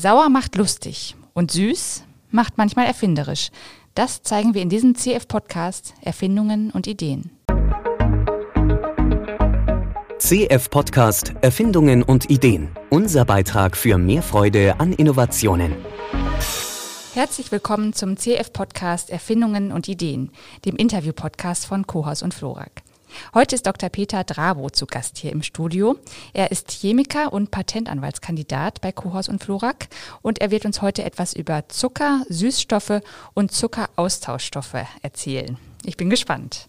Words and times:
Sauer 0.00 0.28
macht 0.28 0.54
lustig 0.54 1.16
und 1.34 1.50
süß 1.50 2.04
macht 2.30 2.56
manchmal 2.56 2.86
erfinderisch. 2.86 3.48
Das 3.96 4.22
zeigen 4.22 4.54
wir 4.54 4.62
in 4.62 4.68
diesem 4.68 4.94
CF-Podcast 4.94 5.92
Erfindungen 6.00 6.70
und 6.70 6.86
Ideen. 6.86 7.32
CF-Podcast 10.20 11.34
Erfindungen 11.40 12.04
und 12.04 12.30
Ideen. 12.30 12.68
Unser 12.90 13.24
Beitrag 13.24 13.76
für 13.76 13.98
mehr 13.98 14.22
Freude 14.22 14.78
an 14.78 14.92
Innovationen. 14.92 15.74
Herzlich 17.14 17.50
willkommen 17.50 17.92
zum 17.92 18.16
CF-Podcast 18.16 19.10
Erfindungen 19.10 19.72
und 19.72 19.88
Ideen, 19.88 20.30
dem 20.64 20.76
Interview-Podcast 20.76 21.66
von 21.66 21.88
Kohaus 21.88 22.22
und 22.22 22.34
Florak. 22.34 22.82
Heute 23.34 23.54
ist 23.54 23.66
Dr. 23.66 23.88
Peter 23.88 24.24
Drabo 24.24 24.70
zu 24.70 24.86
Gast 24.86 25.18
hier 25.18 25.32
im 25.32 25.42
Studio. 25.42 25.96
Er 26.32 26.50
ist 26.50 26.70
Chemiker 26.70 27.32
und 27.32 27.50
Patentanwaltskandidat 27.50 28.80
bei 28.80 28.92
Kohaus 28.92 29.28
und 29.28 29.42
Florak 29.42 29.88
und 30.22 30.40
er 30.40 30.50
wird 30.50 30.64
uns 30.64 30.82
heute 30.82 31.04
etwas 31.04 31.34
über 31.34 31.68
Zucker, 31.68 32.22
Süßstoffe 32.28 33.00
und 33.34 33.52
Zuckeraustauschstoffe 33.52 34.86
erzählen. 35.02 35.58
Ich 35.84 35.96
bin 35.96 36.10
gespannt. 36.10 36.68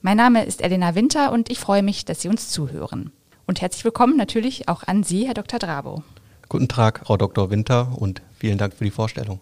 Mein 0.00 0.16
Name 0.16 0.44
ist 0.44 0.62
Elena 0.62 0.94
Winter 0.94 1.32
und 1.32 1.50
ich 1.50 1.60
freue 1.60 1.82
mich, 1.82 2.04
dass 2.04 2.22
Sie 2.22 2.28
uns 2.28 2.50
zuhören. 2.50 3.12
Und 3.46 3.60
herzlich 3.60 3.84
willkommen 3.84 4.16
natürlich 4.16 4.68
auch 4.68 4.82
an 4.82 5.02
Sie, 5.02 5.26
Herr 5.26 5.34
Dr. 5.34 5.58
Drabo. 5.58 6.02
Guten 6.48 6.68
Tag, 6.68 7.00
Frau 7.04 7.16
Dr. 7.16 7.50
Winter 7.50 7.92
und 7.96 8.22
vielen 8.38 8.58
Dank 8.58 8.74
für 8.74 8.84
die 8.84 8.90
Vorstellung. 8.90 9.40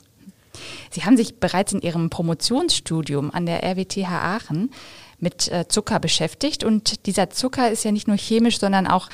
Sie 0.90 1.04
haben 1.04 1.16
sich 1.16 1.38
bereits 1.38 1.72
in 1.72 1.80
Ihrem 1.80 2.10
Promotionsstudium 2.10 3.30
an 3.30 3.46
der 3.46 3.62
RWTH 3.62 4.08
Aachen 4.08 4.70
mit 5.20 5.48
äh, 5.48 5.68
Zucker 5.68 6.00
beschäftigt. 6.00 6.64
Und 6.64 7.06
dieser 7.06 7.30
Zucker 7.30 7.70
ist 7.70 7.84
ja 7.84 7.92
nicht 7.92 8.08
nur 8.08 8.16
chemisch, 8.16 8.58
sondern 8.58 8.86
auch 8.86 9.08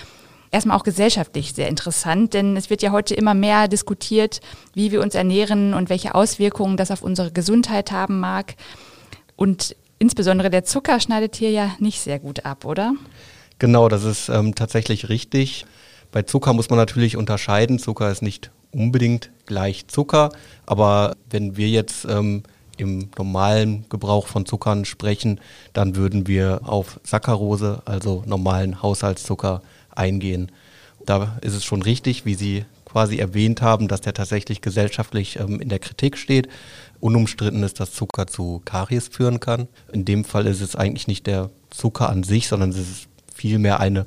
erstmal 0.51 0.77
auch 0.77 0.85
gesellschaftlich 0.85 1.53
sehr 1.53 1.69
interessant, 1.69 2.35
denn 2.35 2.57
es 2.57 2.71
wird 2.71 2.83
ja 2.83 2.93
heute 2.93 3.15
immer 3.15 3.35
mehr 3.35 3.69
diskutiert, 3.69 4.41
wie 4.75 4.93
wir 4.93 5.03
uns 5.03 5.15
ernähren 5.15 5.75
und 5.75 5.91
welche 5.91 6.15
Auswirkungen 6.15 6.77
das 6.77 6.91
auf 6.91 7.03
unsere 7.03 7.33
Gesundheit 7.33 7.93
haben 7.93 8.21
mag. 8.21 8.55
Und 9.37 9.77
insbesondere 9.99 10.51
der 10.51 10.65
Zucker 10.65 11.01
schneidet 11.01 11.37
hier 11.37 11.51
ja 11.51 11.75
nicht 11.79 12.01
sehr 12.01 12.19
gut 12.19 12.45
ab, 12.45 12.65
oder? 12.65 12.95
Genau, 13.59 13.89
das 13.89 14.05
ist 14.05 14.29
ähm, 14.29 14.55
tatsächlich 14.55 15.09
richtig. 15.09 15.67
Bei 16.13 16.23
Zucker 16.23 16.53
muss 16.53 16.71
man 16.71 16.79
natürlich 16.79 17.17
unterscheiden. 17.17 17.79
Zucker 17.79 18.11
ist 18.11 18.23
nicht 18.23 18.51
unbedingt 18.73 19.31
gleich 19.47 19.89
Zucker, 19.89 20.31
aber 20.67 21.17
wenn 21.31 21.57
wir 21.57 21.69
jetzt 21.69 22.07
ähm, 22.09 22.43
im 22.77 23.11
normalen 23.17 23.85
Gebrauch 23.89 24.27
von 24.27 24.47
Zuckern 24.47 24.85
sprechen, 24.85 25.41
dann 25.73 25.97
würden 25.97 26.27
wir 26.27 26.61
auf 26.65 27.01
Saccharose, 27.05 27.83
also 27.85 28.23
normalen 28.27 28.83
Haushaltszucker, 28.83 29.63
eingehen. 29.95 30.53
Da 31.05 31.39
ist 31.41 31.55
es 31.55 31.65
schon 31.65 31.83
richtig, 31.83 32.25
wie 32.25 32.35
Sie 32.35 32.65
quasi 32.85 33.19
erwähnt 33.19 33.63
haben, 33.63 33.89
dass 33.89 34.01
der 34.01 34.15
tatsächlich 34.15 34.61
gesellschaftlich 34.61 35.39
ähm, 35.39 35.61
in 35.61 35.69
der 35.69 35.79
Kritik 35.79 36.17
steht. 36.17 36.49
Unumstritten 37.01 37.63
ist, 37.63 37.79
dass 37.79 37.93
Zucker 37.93 38.27
zu 38.27 38.63
Karies 38.65 39.09
führen 39.09 39.41
kann. 39.41 39.69
In 39.93 40.05
dem 40.05 40.25
Fall 40.25 40.47
ist 40.47 40.61
es 40.61 40.77
eigentlich 40.77 41.07
nicht 41.07 41.27
der 41.27 41.51
Zucker 41.71 42.09
an 42.09 42.23
sich, 42.23 42.49
sondern 42.49 42.71
es 42.71 42.79
ist 42.79 43.09
vielmehr 43.35 43.81
eine 43.81 44.07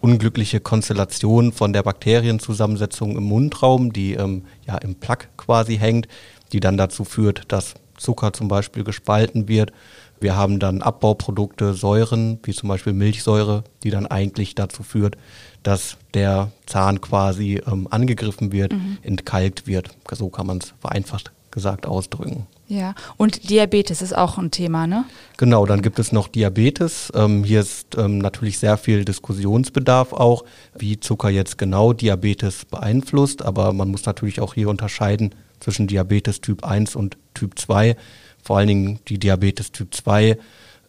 unglückliche 0.00 0.60
Konstellation 0.60 1.52
von 1.52 1.72
der 1.72 1.82
Bakterienzusammensetzung 1.82 3.16
im 3.16 3.24
Mundraum, 3.24 3.92
die 3.92 4.14
ähm, 4.14 4.44
ja 4.66 4.76
im 4.78 4.94
Plaque 4.94 5.28
quasi 5.36 5.76
hängt, 5.76 6.06
die 6.52 6.60
dann 6.60 6.76
dazu 6.76 7.04
führt, 7.04 7.42
dass 7.48 7.74
Zucker 7.98 8.32
zum 8.32 8.48
Beispiel 8.48 8.84
gespalten 8.84 9.48
wird. 9.48 9.72
Wir 10.20 10.36
haben 10.36 10.58
dann 10.58 10.82
Abbauprodukte, 10.82 11.74
Säuren, 11.74 12.40
wie 12.42 12.52
zum 12.52 12.68
Beispiel 12.68 12.92
Milchsäure, 12.92 13.64
die 13.82 13.90
dann 13.90 14.06
eigentlich 14.06 14.54
dazu 14.54 14.82
führt, 14.82 15.16
dass 15.62 15.96
der 16.14 16.50
Zahn 16.66 17.00
quasi 17.00 17.60
ähm, 17.66 17.86
angegriffen 17.90 18.52
wird, 18.52 18.72
mhm. 18.72 18.98
entkalkt 19.02 19.66
wird. 19.66 19.90
So 20.10 20.28
kann 20.28 20.46
man 20.46 20.58
es 20.58 20.74
vereinfacht 20.80 21.32
gesagt 21.50 21.86
ausdrücken. 21.86 22.46
Ja, 22.70 22.94
und 23.16 23.48
Diabetes 23.48 24.02
ist 24.02 24.14
auch 24.14 24.36
ein 24.36 24.50
Thema, 24.50 24.86
ne? 24.86 25.06
Genau, 25.38 25.64
dann 25.64 25.80
gibt 25.80 25.98
es 25.98 26.12
noch 26.12 26.28
Diabetes. 26.28 27.10
Ähm, 27.14 27.42
hier 27.42 27.60
ist 27.60 27.96
ähm, 27.96 28.18
natürlich 28.18 28.58
sehr 28.58 28.76
viel 28.76 29.06
Diskussionsbedarf 29.06 30.12
auch, 30.12 30.44
wie 30.76 31.00
Zucker 31.00 31.30
jetzt 31.30 31.56
genau 31.56 31.94
Diabetes 31.94 32.66
beeinflusst. 32.66 33.42
Aber 33.42 33.72
man 33.72 33.90
muss 33.90 34.04
natürlich 34.04 34.42
auch 34.42 34.52
hier 34.52 34.68
unterscheiden 34.68 35.34
zwischen 35.60 35.86
Diabetes 35.86 36.42
Typ 36.42 36.62
1 36.62 36.94
und 36.94 37.16
Typ 37.32 37.58
2. 37.58 37.96
Vor 38.42 38.58
allen 38.58 38.68
Dingen 38.68 38.98
die 39.08 39.18
Diabetes 39.18 39.72
Typ 39.72 39.94
2 39.94 40.36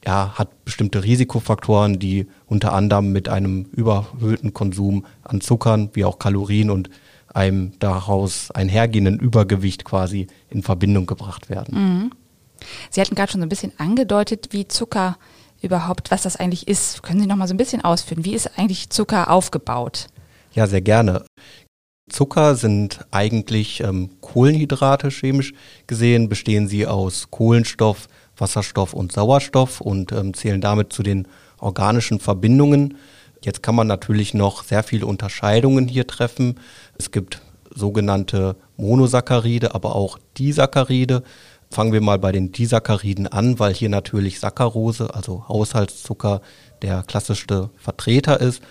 ja, 0.06 0.34
hat 0.36 0.66
bestimmte 0.66 1.06
Risikofaktoren, 1.06 1.98
die 1.98 2.28
unter 2.46 2.74
anderem 2.74 3.14
mit 3.14 3.30
einem 3.30 3.64
überhöhten 3.72 4.54
Konsum 4.54 5.06
an 5.24 5.40
Zuckern 5.40 5.92
wie 5.94 6.04
auch 6.04 6.20
Kalorien 6.20 6.72
und 6.72 6.90
einem 7.34 7.74
daraus 7.80 8.52
einhergehenden 8.52 9.20
Übergewicht 9.20 9.86
quasi 9.86 10.28
in 10.50 10.64
Verbindung 10.64 11.06
gebracht 11.06 11.50
werden. 11.50 11.78
Mhm. 11.78 12.12
Sie 12.90 13.00
hatten 13.02 13.16
gerade 13.16 13.32
schon 13.32 13.42
so 13.42 13.46
ein 13.46 13.50
bisschen 13.50 13.72
angedeutet, 13.78 14.50
wie 14.52 14.68
Zucker 14.68 15.18
überhaupt, 15.62 16.12
was 16.12 16.24
das 16.24 16.36
eigentlich 16.36 16.68
ist. 16.68 17.04
Können 17.04 17.20
Sie 17.20 17.28
noch 17.28 17.36
mal 17.36 17.48
so 17.48 17.54
ein 17.54 17.58
bisschen 17.58 17.84
ausführen? 17.84 18.26
Wie 18.26 18.34
ist 18.34 18.58
eigentlich 18.58 18.90
Zucker 18.90 19.30
aufgebaut? 19.30 20.08
Ja, 20.54 20.68
sehr 20.68 20.82
gerne. 20.82 21.26
Zucker 22.10 22.56
sind 22.56 23.06
eigentlich 23.12 23.82
ähm, 23.82 24.10
Kohlenhydrate 24.22 25.10
chemisch 25.10 25.54
gesehen, 25.86 26.28
bestehen 26.28 26.68
sie 26.68 26.88
aus 26.88 27.30
Kohlenstoff, 27.30 28.08
Wasserstoff 28.36 28.94
und 28.94 29.12
Sauerstoff 29.12 29.80
und 29.80 30.12
ähm, 30.12 30.34
zählen 30.34 30.60
damit 30.60 30.92
zu 30.92 31.04
den 31.04 31.28
organischen 31.60 32.20
Verbindungen. 32.20 32.98
Jetzt 33.42 33.64
kann 33.64 33.76
man 33.76 33.88
natürlich 33.88 34.34
noch 34.34 34.64
sehr 34.64 34.84
viele 34.84 35.06
Unterscheidungen 35.06 35.88
hier 35.88 36.08
treffen. 36.08 36.60
Es 36.98 37.12
gibt 37.12 37.42
sogenannte 37.74 38.56
Monosaccharide, 38.78 39.74
aber 39.76 39.96
auch 39.96 40.20
Disaccharide. 40.38 41.24
Fangen 41.72 41.94
wir 41.94 42.02
mal 42.02 42.20
bei 42.20 42.32
den 42.32 42.52
Disacchariden 42.52 43.28
an, 43.28 43.60
weil 43.60 43.74
hier 43.74 43.90
natürlich 43.90 44.40
Saccharose, 44.40 45.14
also 45.14 45.48
Haushaltszucker, 45.48 46.42
der 46.82 47.04
klassischste 47.04 47.70
Vertreter 47.78 48.42
ist. 48.42 48.62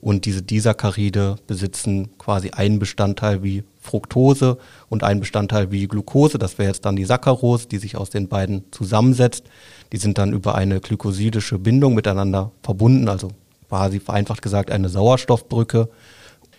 Und 0.00 0.26
diese 0.26 0.42
Disaccharide 0.42 1.36
besitzen 1.46 2.16
quasi 2.18 2.50
einen 2.50 2.78
Bestandteil 2.78 3.42
wie 3.42 3.64
Fructose 3.80 4.58
und 4.88 5.02
einen 5.02 5.20
Bestandteil 5.20 5.72
wie 5.72 5.88
Glucose. 5.88 6.38
Das 6.38 6.58
wäre 6.58 6.68
jetzt 6.68 6.84
dann 6.84 6.96
die 6.96 7.04
Saccharose, 7.04 7.66
die 7.66 7.78
sich 7.78 7.96
aus 7.96 8.10
den 8.10 8.28
beiden 8.28 8.64
zusammensetzt. 8.70 9.44
Die 9.92 9.96
sind 9.96 10.18
dann 10.18 10.32
über 10.32 10.54
eine 10.54 10.80
glykosidische 10.80 11.58
Bindung 11.58 11.94
miteinander 11.94 12.52
verbunden, 12.62 13.08
also 13.08 13.30
quasi 13.68 14.00
vereinfacht 14.00 14.42
gesagt 14.42 14.70
eine 14.70 14.88
Sauerstoffbrücke. 14.88 15.88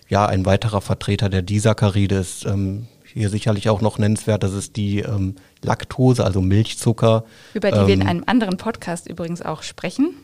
Ja, 0.08 0.25
ein 0.25 0.46
weiterer 0.46 0.81
Vertreter 0.81 1.30
der 1.30 1.42
Disaccharide 1.42 2.16
ist 2.16 2.46
ähm, 2.46 2.88
hier 3.14 3.30
sicherlich 3.30 3.70
auch 3.70 3.81
noch 3.81 3.97
nennenswert, 3.97 4.44
das 4.44 4.53
ist 4.53 4.75
die 4.75 5.00
ähm, 5.00 5.36
Laktose, 5.64 6.24
also 6.24 6.42
Milchzucker. 6.42 7.25
Über 7.53 7.72
die 7.72 7.78
ähm, 7.78 7.88
wir 7.88 7.94
in 7.94 8.02
ähm, 8.02 8.08
einem 8.08 8.24
anderen 8.25 8.58
Podcast 8.58 9.08
übrigens 9.08 9.42
auch 9.42 9.64
sprechen. 9.64 10.16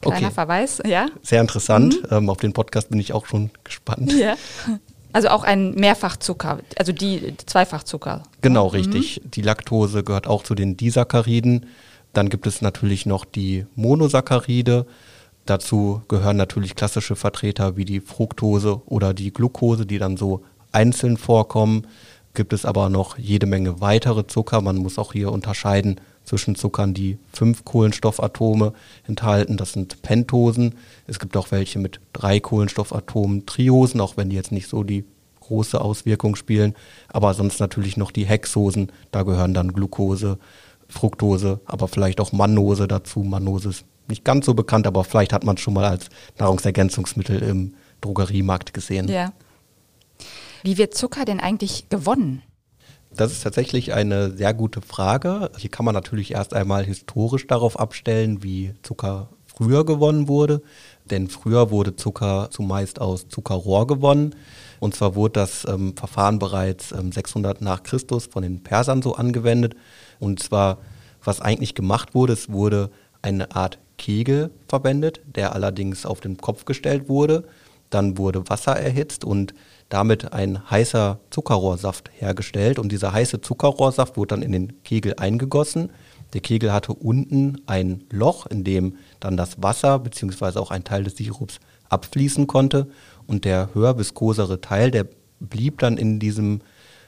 Kleiner 0.00 0.26
okay. 0.26 0.30
Verweis, 0.34 0.80
ja. 0.86 1.06
Sehr 1.22 1.40
interessant. 1.40 2.00
Mhm. 2.02 2.16
Ähm, 2.16 2.30
auf 2.30 2.38
den 2.38 2.52
Podcast 2.52 2.90
bin 2.90 3.00
ich 3.00 3.12
auch 3.12 3.26
schon 3.26 3.50
gespannt. 3.64 4.12
Ja. 4.12 4.36
Also 5.12 5.28
auch 5.28 5.42
ein 5.42 5.74
Mehrfachzucker, 5.74 6.58
also 6.76 6.92
die 6.92 7.34
Zweifachzucker. 7.46 8.22
Genau, 8.42 8.66
mhm. 8.68 8.74
richtig. 8.74 9.22
Die 9.24 9.40
Laktose 9.40 10.04
gehört 10.04 10.26
auch 10.26 10.42
zu 10.42 10.54
den 10.54 10.76
Disacchariden. 10.76 11.66
Dann 12.12 12.28
gibt 12.28 12.46
es 12.46 12.62
natürlich 12.62 13.06
noch 13.06 13.24
die 13.24 13.66
Monosaccharide. 13.74 14.86
Dazu 15.48 16.02
gehören 16.08 16.36
natürlich 16.36 16.74
klassische 16.74 17.16
Vertreter 17.16 17.78
wie 17.78 17.86
die 17.86 18.00
Fructose 18.00 18.82
oder 18.84 19.14
die 19.14 19.32
Glucose, 19.32 19.86
die 19.86 19.96
dann 19.96 20.18
so 20.18 20.42
einzeln 20.72 21.16
vorkommen. 21.16 21.86
Gibt 22.34 22.52
es 22.52 22.66
aber 22.66 22.90
noch 22.90 23.16
jede 23.16 23.46
Menge 23.46 23.80
weitere 23.80 24.26
Zucker. 24.26 24.60
Man 24.60 24.76
muss 24.76 24.98
auch 24.98 25.14
hier 25.14 25.32
unterscheiden 25.32 26.02
zwischen 26.24 26.54
Zuckern, 26.54 26.92
die 26.92 27.16
fünf 27.32 27.64
Kohlenstoffatome 27.64 28.74
enthalten. 29.06 29.56
Das 29.56 29.72
sind 29.72 30.02
Pentosen. 30.02 30.74
Es 31.06 31.18
gibt 31.18 31.34
auch 31.34 31.50
welche 31.50 31.78
mit 31.78 31.98
drei 32.12 32.40
Kohlenstoffatomen, 32.40 33.46
Triosen, 33.46 34.02
auch 34.02 34.18
wenn 34.18 34.28
die 34.28 34.36
jetzt 34.36 34.52
nicht 34.52 34.68
so 34.68 34.82
die 34.82 35.06
große 35.40 35.80
Auswirkung 35.80 36.36
spielen. 36.36 36.74
Aber 37.08 37.32
sonst 37.32 37.58
natürlich 37.58 37.96
noch 37.96 38.10
die 38.10 38.26
Hexosen. 38.26 38.92
Da 39.12 39.22
gehören 39.22 39.54
dann 39.54 39.72
Glucose, 39.72 40.38
Fructose, 40.90 41.60
aber 41.64 41.88
vielleicht 41.88 42.20
auch 42.20 42.32
Mannose 42.32 42.86
dazu. 42.86 43.20
Mannose 43.20 43.70
ist 43.70 43.86
nicht 44.08 44.24
ganz 44.24 44.46
so 44.46 44.54
bekannt, 44.54 44.86
aber 44.86 45.04
vielleicht 45.04 45.32
hat 45.32 45.44
man 45.44 45.56
es 45.56 45.62
schon 45.62 45.74
mal 45.74 45.84
als 45.84 46.08
Nahrungsergänzungsmittel 46.38 47.42
im 47.42 47.74
Drogeriemarkt 48.00 48.74
gesehen. 48.74 49.08
Ja. 49.08 49.32
Wie 50.62 50.78
wird 50.78 50.94
Zucker 50.94 51.24
denn 51.24 51.40
eigentlich 51.40 51.88
gewonnen? 51.88 52.42
Das 53.14 53.32
ist 53.32 53.42
tatsächlich 53.42 53.94
eine 53.94 54.30
sehr 54.32 54.52
gute 54.54 54.82
Frage. 54.82 55.50
Hier 55.56 55.70
kann 55.70 55.84
man 55.84 55.94
natürlich 55.94 56.32
erst 56.32 56.54
einmal 56.54 56.84
historisch 56.84 57.46
darauf 57.46 57.78
abstellen, 57.78 58.42
wie 58.42 58.74
Zucker 58.82 59.30
früher 59.46 59.84
gewonnen 59.84 60.28
wurde. 60.28 60.62
Denn 61.10 61.28
früher 61.28 61.70
wurde 61.70 61.96
Zucker 61.96 62.48
zumeist 62.50 63.00
aus 63.00 63.28
Zuckerrohr 63.28 63.86
gewonnen. 63.86 64.34
Und 64.78 64.94
zwar 64.94 65.14
wurde 65.14 65.40
das 65.40 65.66
ähm, 65.66 65.96
Verfahren 65.96 66.38
bereits 66.38 66.92
ähm, 66.92 67.10
600 67.10 67.60
nach 67.60 67.82
Christus 67.82 68.26
von 68.26 68.42
den 68.42 68.62
Persern 68.62 69.02
so 69.02 69.14
angewendet. 69.14 69.74
Und 70.20 70.40
zwar, 70.40 70.78
was 71.24 71.40
eigentlich 71.40 71.74
gemacht 71.74 72.14
wurde, 72.14 72.34
es 72.34 72.52
wurde 72.52 72.90
eine 73.22 73.56
Art 73.56 73.78
Kegel 73.98 74.50
verwendet, 74.66 75.20
der 75.26 75.54
allerdings 75.54 76.06
auf 76.06 76.20
den 76.20 76.38
Kopf 76.38 76.64
gestellt 76.64 77.08
wurde. 77.08 77.44
Dann 77.90 78.16
wurde 78.16 78.48
Wasser 78.48 78.76
erhitzt 78.76 79.24
und 79.24 79.54
damit 79.88 80.32
ein 80.32 80.70
heißer 80.70 81.20
Zuckerrohrsaft 81.30 82.10
hergestellt 82.14 82.78
und 82.78 82.92
dieser 82.92 83.12
heiße 83.12 83.40
Zuckerrohrsaft 83.40 84.16
wurde 84.16 84.34
dann 84.34 84.42
in 84.42 84.52
den 84.52 84.82
Kegel 84.82 85.14
eingegossen. 85.16 85.90
Der 86.34 86.42
Kegel 86.42 86.72
hatte 86.72 86.92
unten 86.92 87.62
ein 87.66 88.04
Loch, 88.10 88.46
in 88.46 88.64
dem 88.64 88.96
dann 89.20 89.36
das 89.36 89.62
Wasser 89.62 89.98
bzw. 89.98 90.58
auch 90.58 90.70
ein 90.70 90.84
Teil 90.84 91.04
des 91.04 91.16
Sirups 91.16 91.58
abfließen 91.88 92.46
konnte 92.46 92.88
und 93.26 93.44
der 93.46 93.70
höher 93.74 93.98
viskosere 93.98 94.60
Teil, 94.60 94.90
der 94.90 95.06
blieb 95.40 95.78
dann 95.78 95.96
in 95.96 96.18
diesem 96.18 96.60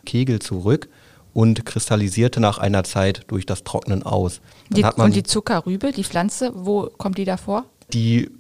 Kegel 0.07 0.39
zurück 0.39 0.89
und 1.33 1.65
kristallisierte 1.65 2.41
nach 2.41 2.59
einer 2.59 2.85
Zeit 2.85 3.23
durch 3.29 3.47
das 3.47 3.65
Trocknen 3.65 4.03
aus. 4.03 4.41
Die, 4.69 4.85
und 4.85 5.15
die 5.15 5.23
Zuckerrübe, 5.23 5.93
die 5.93 6.05
Pflanze, 6.05 6.53
wo 6.55 6.91
kommt 6.97 7.19
die 7.19 7.25
da 7.25 7.37
vor? 7.37 7.65
Die 7.93 8.31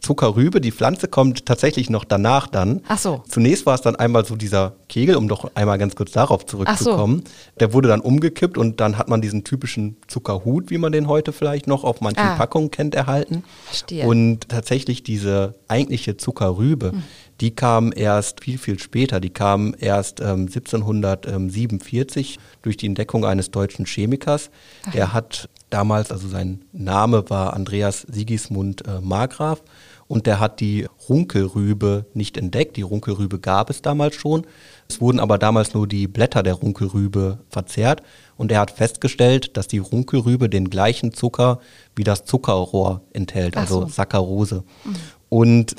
Zuckerrübe, 0.00 0.60
die 0.60 0.70
Pflanze 0.70 1.08
kommt 1.08 1.46
tatsächlich 1.46 1.88
noch 1.88 2.04
danach 2.04 2.46
dann. 2.46 2.82
Ach 2.88 2.98
so. 2.98 3.22
Zunächst 3.26 3.64
war 3.64 3.74
es 3.74 3.80
dann 3.80 3.96
einmal 3.96 4.24
so 4.24 4.36
dieser 4.36 4.74
Kegel, 4.88 5.16
um 5.16 5.28
doch 5.28 5.50
einmal 5.54 5.78
ganz 5.78 5.96
kurz 5.96 6.12
darauf 6.12 6.44
zurückzukommen. 6.44 7.22
So. 7.24 7.32
Der 7.60 7.72
wurde 7.72 7.88
dann 7.88 8.00
umgekippt 8.00 8.58
und 8.58 8.80
dann 8.80 8.98
hat 8.98 9.08
man 9.08 9.22
diesen 9.22 9.44
typischen 9.44 9.96
Zuckerhut, 10.06 10.70
wie 10.70 10.78
man 10.78 10.92
den 10.92 11.08
heute 11.08 11.32
vielleicht 11.32 11.66
noch 11.66 11.84
auf 11.84 12.00
manchen 12.00 12.20
ah. 12.20 12.36
Packungen 12.36 12.70
kennt, 12.70 12.94
erhalten. 12.94 13.44
Verstehe. 13.64 14.06
Und 14.06 14.48
tatsächlich 14.48 15.02
diese 15.02 15.54
eigentliche 15.68 16.16
Zuckerrübe, 16.16 16.92
hm. 16.92 17.02
Die 17.40 17.52
kam 17.52 17.92
erst 17.94 18.42
viel, 18.42 18.58
viel 18.58 18.78
später. 18.78 19.20
Die 19.20 19.30
kam 19.30 19.74
erst 19.78 20.20
ähm, 20.20 20.46
1747 20.46 22.38
durch 22.62 22.76
die 22.76 22.86
Entdeckung 22.86 23.24
eines 23.24 23.50
deutschen 23.50 23.86
Chemikers. 23.86 24.50
Ach. 24.86 24.92
Der 24.92 25.12
hat 25.12 25.48
damals, 25.70 26.10
also 26.10 26.28
sein 26.28 26.64
Name 26.72 27.30
war 27.30 27.54
Andreas 27.54 28.06
Sigismund 28.08 28.86
äh, 28.86 29.00
Margraf 29.00 29.62
und 30.08 30.26
der 30.26 30.40
hat 30.40 30.60
die 30.60 30.88
Runkelrübe 31.08 32.06
nicht 32.14 32.36
entdeckt. 32.36 32.76
Die 32.76 32.82
Runkelrübe 32.82 33.38
gab 33.38 33.70
es 33.70 33.82
damals 33.82 34.16
schon. 34.16 34.46
Es 34.88 35.00
wurden 35.00 35.20
aber 35.20 35.38
damals 35.38 35.74
nur 35.74 35.86
die 35.86 36.08
Blätter 36.08 36.42
der 36.42 36.54
Runkelrübe 36.54 37.38
verzehrt 37.50 38.02
und 38.36 38.50
er 38.50 38.60
hat 38.60 38.70
festgestellt, 38.70 39.56
dass 39.56 39.68
die 39.68 39.78
Runkelrübe 39.78 40.48
den 40.48 40.70
gleichen 40.70 41.12
Zucker 41.12 41.60
wie 41.94 42.04
das 42.04 42.24
Zuckerrohr 42.24 43.02
enthält, 43.12 43.56
also 43.56 43.82
so. 43.82 43.88
Saccharose. 43.88 44.64
Mhm. 44.84 44.94
Und 45.28 45.76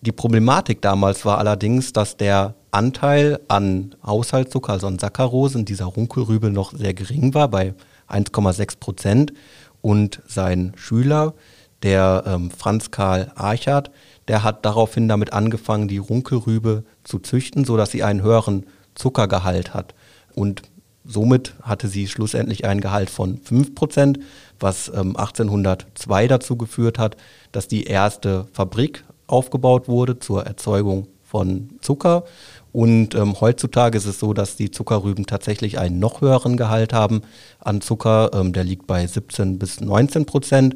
die 0.00 0.12
Problematik 0.12 0.80
damals 0.80 1.24
war 1.24 1.38
allerdings, 1.38 1.92
dass 1.92 2.16
der 2.16 2.54
Anteil 2.70 3.40
an 3.48 3.94
Haushaltszucker, 4.04 4.72
also 4.72 4.86
an 4.86 4.98
Saccharose 4.98 5.58
in 5.58 5.64
dieser 5.64 5.86
Runkelrübe 5.86 6.50
noch 6.50 6.72
sehr 6.72 6.94
gering 6.94 7.34
war, 7.34 7.48
bei 7.48 7.74
1,6 8.08 8.78
Prozent. 8.78 9.32
Und 9.80 10.22
sein 10.26 10.72
Schüler, 10.76 11.34
der 11.82 12.24
ähm, 12.26 12.50
Franz 12.50 12.90
Karl 12.90 13.32
Archard, 13.34 13.90
der 14.28 14.42
hat 14.42 14.64
daraufhin 14.64 15.08
damit 15.08 15.32
angefangen, 15.32 15.88
die 15.88 15.98
Runkelrübe 15.98 16.84
zu 17.04 17.18
züchten, 17.18 17.64
sodass 17.64 17.90
sie 17.90 18.02
einen 18.02 18.22
höheren 18.22 18.66
Zuckergehalt 18.94 19.74
hat. 19.74 19.94
Und 20.34 20.62
somit 21.04 21.54
hatte 21.62 21.88
sie 21.88 22.06
schlussendlich 22.06 22.64
einen 22.64 22.80
Gehalt 22.80 23.10
von 23.10 23.38
5 23.38 23.74
Prozent, 23.74 24.18
was 24.60 24.88
ähm, 24.88 25.16
1802 25.16 26.28
dazu 26.28 26.56
geführt 26.56 26.98
hat, 26.98 27.16
dass 27.52 27.66
die 27.68 27.84
erste 27.84 28.46
Fabrik 28.52 29.04
aufgebaut 29.28 29.86
wurde 29.86 30.18
zur 30.18 30.44
Erzeugung 30.44 31.06
von 31.22 31.68
Zucker. 31.80 32.24
Und 32.72 33.14
ähm, 33.14 33.40
heutzutage 33.40 33.96
ist 33.96 34.06
es 34.06 34.18
so, 34.18 34.32
dass 34.32 34.56
die 34.56 34.70
Zuckerrüben 34.70 35.26
tatsächlich 35.26 35.78
einen 35.78 35.98
noch 35.98 36.20
höheren 36.20 36.56
Gehalt 36.56 36.92
haben 36.92 37.22
an 37.60 37.80
Zucker. 37.80 38.30
Ähm, 38.34 38.52
der 38.52 38.64
liegt 38.64 38.86
bei 38.86 39.06
17 39.06 39.58
bis 39.58 39.80
19 39.80 40.26
Prozent. 40.26 40.74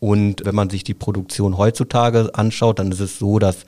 Und 0.00 0.44
wenn 0.44 0.54
man 0.54 0.70
sich 0.70 0.84
die 0.84 0.94
Produktion 0.94 1.56
heutzutage 1.56 2.30
anschaut, 2.34 2.78
dann 2.78 2.92
ist 2.92 3.00
es 3.00 3.18
so, 3.18 3.38
dass 3.38 3.64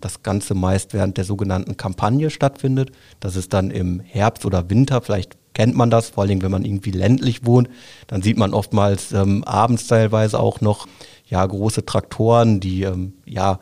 das 0.00 0.22
Ganze 0.22 0.54
meist 0.54 0.94
während 0.94 1.16
der 1.16 1.24
sogenannten 1.24 1.76
Kampagne 1.76 2.30
stattfindet. 2.30 2.90
Das 3.20 3.36
ist 3.36 3.52
dann 3.52 3.70
im 3.70 4.00
Herbst 4.00 4.44
oder 4.44 4.70
Winter, 4.70 5.00
vielleicht 5.00 5.36
kennt 5.58 5.74
man 5.74 5.90
das, 5.90 6.10
vor 6.10 6.22
allem 6.22 6.40
wenn 6.40 6.52
man 6.52 6.64
irgendwie 6.64 6.92
ländlich 6.92 7.44
wohnt, 7.44 7.68
dann 8.06 8.22
sieht 8.22 8.38
man 8.38 8.54
oftmals 8.54 9.10
ähm, 9.10 9.42
abends 9.42 9.88
teilweise 9.88 10.38
auch 10.38 10.60
noch 10.60 10.86
ja, 11.28 11.44
große 11.44 11.84
Traktoren, 11.84 12.60
die 12.60 12.84
ähm, 12.84 13.14
ja 13.26 13.58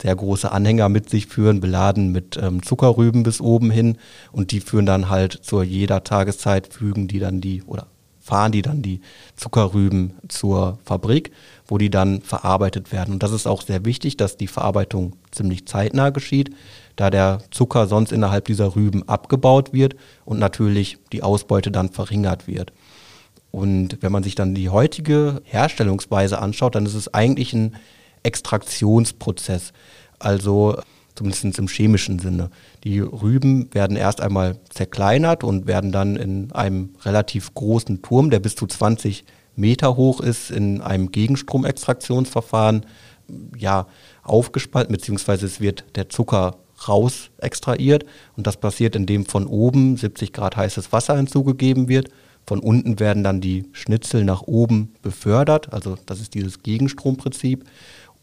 sehr 0.00 0.16
große 0.16 0.50
Anhänger 0.50 0.88
mit 0.88 1.10
sich 1.10 1.26
führen, 1.26 1.60
beladen 1.60 2.12
mit 2.12 2.38
ähm, 2.42 2.62
Zuckerrüben 2.62 3.24
bis 3.24 3.42
oben 3.42 3.70
hin 3.70 3.98
und 4.32 4.52
die 4.52 4.60
führen 4.60 4.86
dann 4.86 5.10
halt 5.10 5.34
zu 5.34 5.60
jeder 5.62 6.02
Tageszeit, 6.02 6.72
fügen 6.72 7.08
die 7.08 7.18
dann 7.18 7.42
die 7.42 7.62
oder 7.64 7.88
fahren 8.20 8.52
die 8.52 8.62
dann 8.62 8.80
die 8.80 9.02
Zuckerrüben 9.36 10.14
zur 10.28 10.78
Fabrik, 10.86 11.30
wo 11.66 11.76
die 11.76 11.90
dann 11.90 12.22
verarbeitet 12.22 12.90
werden. 12.90 13.12
Und 13.12 13.22
das 13.22 13.32
ist 13.32 13.46
auch 13.46 13.60
sehr 13.60 13.84
wichtig, 13.84 14.16
dass 14.16 14.38
die 14.38 14.46
Verarbeitung 14.46 15.16
ziemlich 15.30 15.66
zeitnah 15.66 16.08
geschieht, 16.08 16.54
da 16.96 17.10
der 17.10 17.40
Zucker 17.50 17.86
sonst 17.86 18.12
innerhalb 18.12 18.44
dieser 18.46 18.76
Rüben 18.76 19.08
abgebaut 19.08 19.72
wird 19.72 19.96
und 20.24 20.38
natürlich 20.38 20.98
die 21.12 21.22
Ausbeute 21.22 21.70
dann 21.70 21.90
verringert 21.90 22.46
wird. 22.46 22.72
Und 23.50 23.98
wenn 24.00 24.12
man 24.12 24.22
sich 24.22 24.34
dann 24.34 24.54
die 24.54 24.68
heutige 24.68 25.40
Herstellungsweise 25.44 26.40
anschaut, 26.40 26.74
dann 26.74 26.86
ist 26.86 26.94
es 26.94 27.12
eigentlich 27.14 27.52
ein 27.52 27.76
Extraktionsprozess. 28.22 29.72
Also 30.18 30.76
zumindest 31.14 31.58
im 31.58 31.68
chemischen 31.68 32.18
Sinne. 32.18 32.50
Die 32.82 32.98
Rüben 32.98 33.72
werden 33.72 33.96
erst 33.96 34.20
einmal 34.20 34.58
zerkleinert 34.70 35.44
und 35.44 35.66
werden 35.66 35.92
dann 35.92 36.16
in 36.16 36.50
einem 36.52 36.96
relativ 37.04 37.54
großen 37.54 38.02
Turm, 38.02 38.30
der 38.30 38.40
bis 38.40 38.56
zu 38.56 38.66
20 38.66 39.24
Meter 39.56 39.96
hoch 39.96 40.20
ist, 40.20 40.50
in 40.50 40.80
einem 40.80 41.12
Gegenstromextraktionsverfahren 41.12 42.86
ja, 43.56 43.86
aufgespalten, 44.22 44.92
beziehungsweise 44.92 45.46
es 45.46 45.60
wird 45.60 45.84
der 45.94 46.08
Zucker 46.08 46.56
raus 46.88 47.30
extrahiert 47.38 48.04
und 48.36 48.46
das 48.46 48.56
passiert, 48.56 48.96
indem 48.96 49.26
von 49.26 49.46
oben 49.46 49.96
70 49.96 50.32
Grad 50.32 50.56
heißes 50.56 50.92
Wasser 50.92 51.16
hinzugegeben 51.16 51.88
wird. 51.88 52.08
Von 52.46 52.60
unten 52.60 53.00
werden 53.00 53.24
dann 53.24 53.40
die 53.40 53.64
Schnitzel 53.72 54.24
nach 54.24 54.42
oben 54.42 54.94
befördert, 55.00 55.72
also 55.72 55.96
das 56.06 56.20
ist 56.20 56.34
dieses 56.34 56.62
Gegenstromprinzip. 56.62 57.64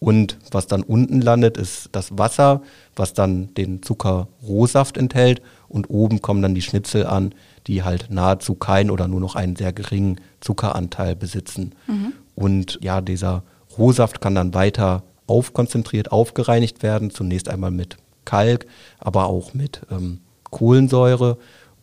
Und 0.03 0.39
was 0.49 0.65
dann 0.65 0.81
unten 0.81 1.21
landet, 1.21 1.57
ist 1.57 1.89
das 1.91 2.17
Wasser, 2.17 2.63
was 2.95 3.13
dann 3.13 3.53
den 3.53 3.83
Zuckerrohsaft 3.83 4.97
enthält. 4.97 5.43
Und 5.67 5.91
oben 5.91 6.23
kommen 6.23 6.41
dann 6.41 6.55
die 6.55 6.63
Schnitzel 6.63 7.05
an, 7.05 7.35
die 7.67 7.83
halt 7.83 8.07
nahezu 8.09 8.55
keinen 8.55 8.89
oder 8.89 9.07
nur 9.07 9.19
noch 9.19 9.35
einen 9.35 9.55
sehr 9.55 9.73
geringen 9.73 10.19
Zuckeranteil 10.39 11.15
besitzen. 11.15 11.73
Mhm. 11.85 12.13
Und 12.33 12.79
ja, 12.81 12.99
dieser 13.01 13.43
Rohsaft 13.77 14.21
kann 14.21 14.33
dann 14.33 14.55
weiter 14.55 15.03
aufkonzentriert, 15.27 16.11
aufgereinigt 16.11 16.81
werden. 16.81 17.11
Zunächst 17.11 17.47
einmal 17.47 17.71
mit 17.71 17.97
Kalk, 18.25 18.65
aber 18.99 19.25
auch 19.25 19.53
mit 19.53 19.81
ähm, 19.91 20.19
Kohlensäure. 20.49 21.37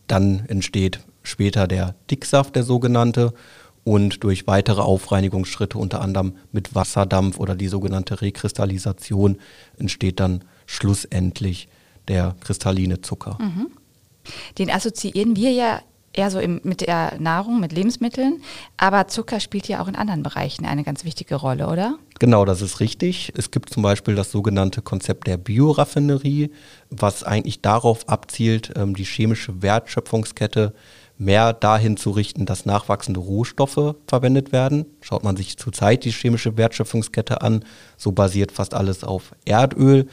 Dann 0.07 0.45
entsteht 0.47 0.99
später 1.23 1.67
der 1.67 1.95
Dicksaft, 2.09 2.55
der 2.55 2.63
sogenannte 2.63 3.33
und 3.83 4.23
durch 4.23 4.47
weitere 4.47 4.81
Aufreinigungsschritte, 4.81 5.77
unter 5.77 6.01
anderem 6.01 6.33
mit 6.51 6.75
Wasserdampf 6.75 7.39
oder 7.39 7.55
die 7.55 7.67
sogenannte 7.67 8.21
Rekristallisation, 8.21 9.37
entsteht 9.77 10.19
dann 10.19 10.43
schlussendlich 10.65 11.69
der 12.07 12.35
kristalline 12.41 13.01
Zucker. 13.01 13.37
Mhm. 13.39 13.67
Den 14.57 14.69
assoziieren 14.69 15.35
wir 15.35 15.51
ja 15.51 15.81
eher 16.19 16.31
so 16.31 16.39
im, 16.39 16.59
mit 16.63 16.81
der 16.81 17.17
Nahrung, 17.19 17.61
mit 17.61 17.71
Lebensmitteln, 17.71 18.41
aber 18.75 19.07
Zucker 19.07 19.39
spielt 19.39 19.69
ja 19.69 19.81
auch 19.81 19.87
in 19.87 19.95
anderen 19.95 20.21
Bereichen 20.21 20.65
eine 20.65 20.83
ganz 20.83 21.05
wichtige 21.05 21.35
Rolle, 21.35 21.67
oder? 21.67 21.97
Genau, 22.19 22.43
das 22.43 22.61
ist 22.61 22.81
richtig. 22.81 23.31
Es 23.37 23.51
gibt 23.51 23.69
zum 23.69 23.83
Beispiel 23.83 24.15
das 24.15 24.29
sogenannte 24.29 24.81
Konzept 24.81 25.27
der 25.27 25.37
Bioraffinerie, 25.37 26.51
was 26.89 27.23
eigentlich 27.23 27.61
darauf 27.61 28.09
abzielt, 28.09 28.73
ähm, 28.75 28.95
die 28.95 29.05
chemische 29.05 29.61
Wertschöpfungskette 29.61 30.73
mehr 31.17 31.53
dahin 31.53 31.95
zu 31.97 32.11
richten, 32.11 32.45
dass 32.45 32.65
nachwachsende 32.65 33.19
Rohstoffe 33.19 33.95
verwendet 34.07 34.51
werden. 34.51 34.85
Schaut 35.01 35.23
man 35.23 35.37
sich 35.37 35.57
zurzeit 35.57 36.03
die 36.03 36.11
chemische 36.11 36.57
Wertschöpfungskette 36.57 37.41
an, 37.41 37.63
so 37.97 38.11
basiert 38.11 38.51
fast 38.51 38.73
alles 38.73 39.03
auf 39.03 39.33
Erdöl. 39.45 40.07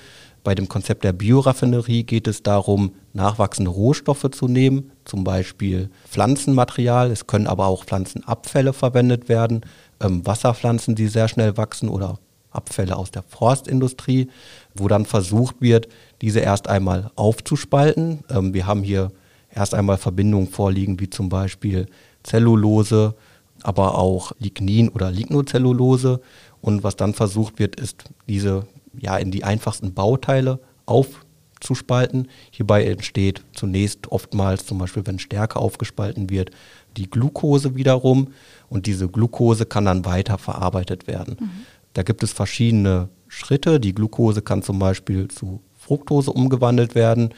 Bei 0.46 0.54
dem 0.54 0.68
Konzept 0.68 1.02
der 1.02 1.12
Bioraffinerie 1.12 2.04
geht 2.04 2.28
es 2.28 2.44
darum, 2.44 2.92
nachwachsende 3.14 3.68
Rohstoffe 3.68 4.30
zu 4.30 4.46
nehmen, 4.46 4.92
zum 5.04 5.24
Beispiel 5.24 5.90
Pflanzenmaterial. 6.08 7.10
Es 7.10 7.26
können 7.26 7.48
aber 7.48 7.66
auch 7.66 7.84
Pflanzenabfälle 7.84 8.72
verwendet 8.72 9.28
werden, 9.28 9.62
ähm, 9.98 10.24
Wasserpflanzen, 10.24 10.94
die 10.94 11.08
sehr 11.08 11.26
schnell 11.26 11.56
wachsen 11.56 11.88
oder 11.88 12.20
Abfälle 12.52 12.94
aus 12.94 13.10
der 13.10 13.24
Forstindustrie, 13.24 14.28
wo 14.72 14.86
dann 14.86 15.04
versucht 15.04 15.56
wird, 15.58 15.88
diese 16.22 16.38
erst 16.38 16.68
einmal 16.68 17.10
aufzuspalten. 17.16 18.20
Ähm, 18.30 18.54
wir 18.54 18.68
haben 18.68 18.84
hier 18.84 19.10
erst 19.52 19.74
einmal 19.74 19.96
Verbindungen 19.96 20.46
vorliegen, 20.46 21.00
wie 21.00 21.10
zum 21.10 21.28
Beispiel 21.28 21.86
Zellulose, 22.22 23.16
aber 23.64 23.98
auch 23.98 24.30
Lignin 24.38 24.90
oder 24.90 25.10
Lignocellulose. 25.10 26.20
Und 26.60 26.84
was 26.84 26.94
dann 26.94 27.14
versucht 27.14 27.58
wird, 27.58 27.80
ist, 27.80 28.04
diese 28.28 28.64
ja 29.00 29.16
in 29.16 29.30
die 29.30 29.44
einfachsten 29.44 29.94
Bauteile 29.94 30.60
aufzuspalten. 30.86 32.28
Hierbei 32.50 32.84
entsteht 32.84 33.42
zunächst 33.54 34.08
oftmals, 34.12 34.66
zum 34.66 34.78
Beispiel 34.78 35.06
wenn 35.06 35.18
Stärke 35.18 35.58
aufgespalten 35.58 36.30
wird, 36.30 36.50
die 36.96 37.10
Glucose 37.10 37.74
wiederum. 37.74 38.28
Und 38.68 38.86
diese 38.86 39.08
Glucose 39.08 39.66
kann 39.66 39.84
dann 39.84 40.04
weiter 40.04 40.38
verarbeitet 40.38 41.06
werden. 41.06 41.36
Mhm. 41.38 41.50
Da 41.92 42.02
gibt 42.02 42.22
es 42.22 42.32
verschiedene 42.32 43.08
Schritte. 43.28 43.80
Die 43.80 43.94
Glucose 43.94 44.42
kann 44.42 44.62
zum 44.62 44.78
Beispiel 44.78 45.28
zu 45.28 45.60
Fructose 45.74 46.32
umgewandelt 46.32 46.94
werden 46.94 47.30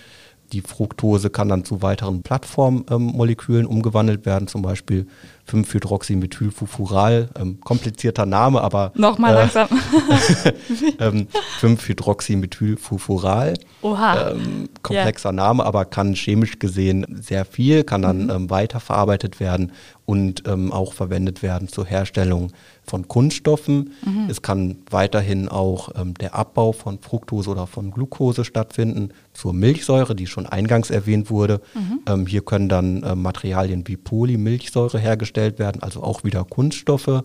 Die 0.52 0.62
Fructose 0.62 1.28
kann 1.28 1.50
dann 1.50 1.64
zu 1.64 1.82
weiteren 1.82 2.22
Plattformmolekülen 2.22 3.66
ähm, 3.66 3.70
umgewandelt 3.70 4.24
werden, 4.24 4.48
zum 4.48 4.62
Beispiel 4.62 5.06
5-Hydroxymethylfufural, 5.48 7.30
ähm, 7.38 7.60
komplizierter 7.60 8.26
Name, 8.26 8.60
aber 8.60 8.92
nochmal 8.94 9.34
äh, 9.34 9.38
langsam. 9.38 9.68
ähm, 11.00 11.28
5-Hydroxymethylfufural, 11.60 13.54
ähm, 13.82 14.68
komplexer 14.82 15.30
yeah. 15.30 15.36
Name, 15.36 15.64
aber 15.64 15.84
kann 15.84 16.14
chemisch 16.14 16.58
gesehen 16.58 17.06
sehr 17.20 17.44
viel, 17.44 17.84
kann 17.84 18.02
dann 18.02 18.24
mhm. 18.24 18.30
ähm, 18.30 18.50
weiterverarbeitet 18.50 19.40
werden 19.40 19.72
und 20.04 20.44
ähm, 20.46 20.72
auch 20.72 20.94
verwendet 20.94 21.42
werden 21.42 21.68
zur 21.68 21.84
Herstellung 21.84 22.50
von 22.82 23.08
Kunststoffen. 23.08 23.92
Mhm. 24.04 24.26
Es 24.30 24.40
kann 24.40 24.78
weiterhin 24.90 25.48
auch 25.48 25.90
ähm, 26.00 26.14
der 26.14 26.34
Abbau 26.34 26.72
von 26.72 26.98
Fructose 26.98 27.50
oder 27.50 27.66
von 27.66 27.90
Glucose 27.90 28.44
stattfinden 28.44 29.10
zur 29.34 29.52
Milchsäure, 29.52 30.14
die 30.14 30.26
schon 30.26 30.46
eingangs 30.46 30.90
erwähnt 30.90 31.30
wurde. 31.30 31.60
Mhm. 31.74 32.00
Ähm, 32.06 32.26
hier 32.26 32.40
können 32.40 32.70
dann 32.70 33.02
äh, 33.02 33.14
Materialien 33.14 33.86
wie 33.86 33.98
Polymilchsäure 33.98 34.98
hergestellt 34.98 35.37
werden, 35.38 35.82
also 35.82 36.02
auch 36.02 36.24
wieder 36.24 36.44
Kunststoffe. 36.44 37.24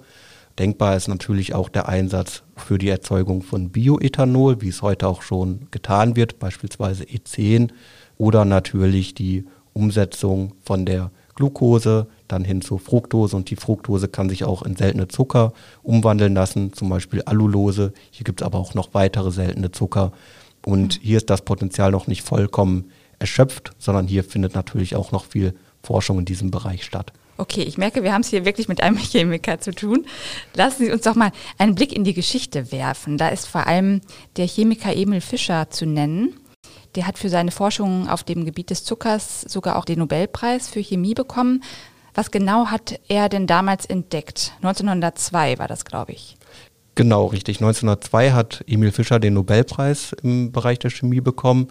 Denkbar 0.60 0.96
ist 0.96 1.08
natürlich 1.08 1.56
auch 1.56 1.70
der 1.70 1.90
Einsatz 1.90 2.44
für 2.56 2.78
die 2.78 2.90
Erzeugung 2.90 3.42
von 3.42 3.70
Bioethanol, 3.70 4.62
wie 4.62 4.70
es 4.70 4.82
heute 4.82 5.08
auch 5.08 5.24
schon 5.24 5.68
getan 5.72 6.16
wird, 6.16 6.38
beispielsweise 6.38 7.04
E10 7.06 7.72
oder 8.18 8.46
natürlich 8.46 9.16
die 9.16 9.46
Umsetzung 9.74 10.54
von 10.64 10.86
der 10.86 11.10
Glucose 11.36 12.08
dann 12.28 12.44
hin 12.44 12.62
zur 12.62 12.80
Fructose 12.80 13.36
und 13.36 13.50
die 13.50 13.56
Fructose 13.56 14.08
kann 14.08 14.30
sich 14.30 14.44
auch 14.44 14.62
in 14.62 14.76
seltene 14.76 15.08
Zucker 15.08 15.54
umwandeln 15.82 16.36
lassen, 16.36 16.74
zum 16.74 16.90
Beispiel 16.90 17.24
Allulose. 17.24 17.92
Hier 18.12 18.24
gibt 18.24 18.42
es 18.42 18.46
aber 18.46 18.60
auch 18.60 18.76
noch 18.76 18.94
weitere 18.94 19.32
seltene 19.32 19.72
Zucker 19.72 20.12
und 20.66 21.00
mhm. 21.00 21.04
hier 21.04 21.18
ist 21.18 21.32
das 21.32 21.42
Potenzial 21.42 21.92
noch 21.92 22.06
nicht 22.06 22.22
vollkommen 22.22 22.92
erschöpft, 23.18 23.72
sondern 23.80 24.08
hier 24.08 24.24
findet 24.24 24.54
natürlich 24.54 24.96
auch 24.96 25.12
noch 25.12 25.26
viel 25.26 25.56
Forschung 25.82 26.20
in 26.20 26.26
diesem 26.26 26.52
Bereich 26.52 26.84
statt. 26.84 27.14
Okay, 27.38 27.64
ich 27.64 27.78
merke, 27.78 28.04
wir 28.04 28.14
haben 28.14 28.22
es 28.22 28.30
hier 28.30 28.46
wirklich 28.46 28.68
mit 28.68 28.82
einem 28.82 28.98
Chemiker 29.00 29.60
zu 29.60 29.72
tun. 29.72 30.06
Lassen 30.54 30.86
Sie 30.86 30.92
uns 30.92 31.04
doch 31.04 31.16
mal 31.16 31.32
einen 31.58 31.76
Blick 31.76 31.94
in 31.94 32.04
die 32.04 32.14
Geschichte 32.14 32.72
werfen. 32.72 33.18
Da 33.18 33.30
ist 33.30 33.48
vor 33.48 33.68
allem 33.68 34.02
der 34.38 34.48
Chemiker 34.48 34.96
Emil 34.96 35.22
Fischer 35.22 35.70
zu 35.70 35.86
nennen. 35.86 36.40
Der 36.96 37.08
hat 37.08 37.18
für 37.18 37.30
seine 37.30 37.52
Forschung 37.52 38.08
auf 38.08 38.24
dem 38.24 38.46
Gebiet 38.46 38.70
des 38.70 38.84
Zuckers 38.84 39.42
sogar 39.42 39.78
auch 39.78 39.86
den 39.86 40.00
Nobelpreis 40.00 40.70
für 40.70 40.80
Chemie 40.80 41.16
bekommen. 41.16 41.64
Was 42.14 42.30
genau 42.30 42.68
hat 42.68 43.00
er 43.08 43.30
denn 43.30 43.48
damals 43.48 43.88
entdeckt? 43.88 44.54
1902 44.58 45.58
war 45.58 45.68
das, 45.68 45.86
glaube 45.86 46.12
ich. 46.12 46.38
Genau, 46.96 47.26
richtig. 47.26 47.58
1902 47.58 48.34
hat 48.34 48.64
Emil 48.68 48.92
Fischer 48.92 49.20
den 49.20 49.34
Nobelpreis 49.34 50.16
im 50.22 50.52
Bereich 50.52 50.78
der 50.78 50.92
Chemie 50.92 51.22
bekommen. 51.22 51.70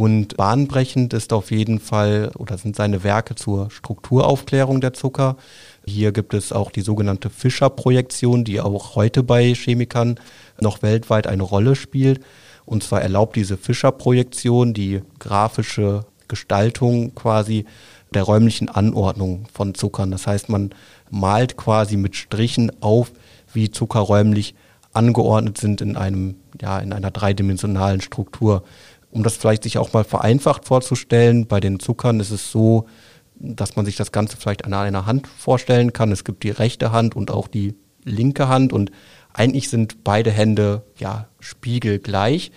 Und 0.00 0.38
bahnbrechend 0.38 1.12
ist 1.12 1.30
auf 1.30 1.50
jeden 1.50 1.78
Fall 1.78 2.30
oder 2.38 2.56
sind 2.56 2.74
seine 2.74 3.04
Werke 3.04 3.34
zur 3.34 3.70
Strukturaufklärung 3.70 4.80
der 4.80 4.94
Zucker. 4.94 5.36
Hier 5.84 6.10
gibt 6.12 6.32
es 6.32 6.54
auch 6.54 6.70
die 6.70 6.80
sogenannte 6.80 7.28
Fischer-Projektion, 7.28 8.44
die 8.44 8.62
auch 8.62 8.96
heute 8.96 9.22
bei 9.22 9.52
Chemikern 9.54 10.18
noch 10.58 10.80
weltweit 10.80 11.26
eine 11.26 11.42
Rolle 11.42 11.76
spielt. 11.76 12.20
Und 12.64 12.82
zwar 12.82 13.02
erlaubt 13.02 13.36
diese 13.36 13.58
Fischer-Projektion 13.58 14.72
die 14.72 15.02
grafische 15.18 16.06
Gestaltung 16.28 17.14
quasi 17.14 17.66
der 18.14 18.22
räumlichen 18.22 18.70
Anordnung 18.70 19.48
von 19.52 19.74
Zuckern. 19.74 20.10
Das 20.10 20.26
heißt, 20.26 20.48
man 20.48 20.70
malt 21.10 21.58
quasi 21.58 21.98
mit 21.98 22.16
Strichen 22.16 22.72
auf, 22.80 23.12
wie 23.52 23.70
Zucker 23.70 24.00
räumlich 24.00 24.54
angeordnet 24.92 25.58
sind 25.58 25.80
in 25.80 25.96
einem, 25.96 26.36
ja, 26.60 26.78
in 26.78 26.92
einer 26.92 27.10
dreidimensionalen 27.10 28.00
Struktur. 28.00 28.64
Um 29.10 29.22
das 29.22 29.36
vielleicht 29.36 29.64
sich 29.64 29.78
auch 29.78 29.92
mal 29.92 30.04
vereinfacht 30.04 30.66
vorzustellen, 30.66 31.46
bei 31.46 31.60
den 31.60 31.80
Zuckern 31.80 32.20
ist 32.20 32.30
es 32.30 32.50
so, 32.50 32.86
dass 33.34 33.76
man 33.76 33.84
sich 33.86 33.96
das 33.96 34.12
Ganze 34.12 34.36
vielleicht 34.36 34.64
an 34.64 34.74
einer 34.74 35.06
Hand 35.06 35.26
vorstellen 35.26 35.92
kann. 35.92 36.12
Es 36.12 36.24
gibt 36.24 36.42
die 36.44 36.50
rechte 36.50 36.92
Hand 36.92 37.16
und 37.16 37.30
auch 37.30 37.48
die 37.48 37.74
linke 38.04 38.48
Hand 38.48 38.72
und 38.72 38.90
eigentlich 39.32 39.68
sind 39.68 40.04
beide 40.04 40.30
Hände 40.30 40.82
ja 40.96 41.28
spiegelgleich, 41.40 42.52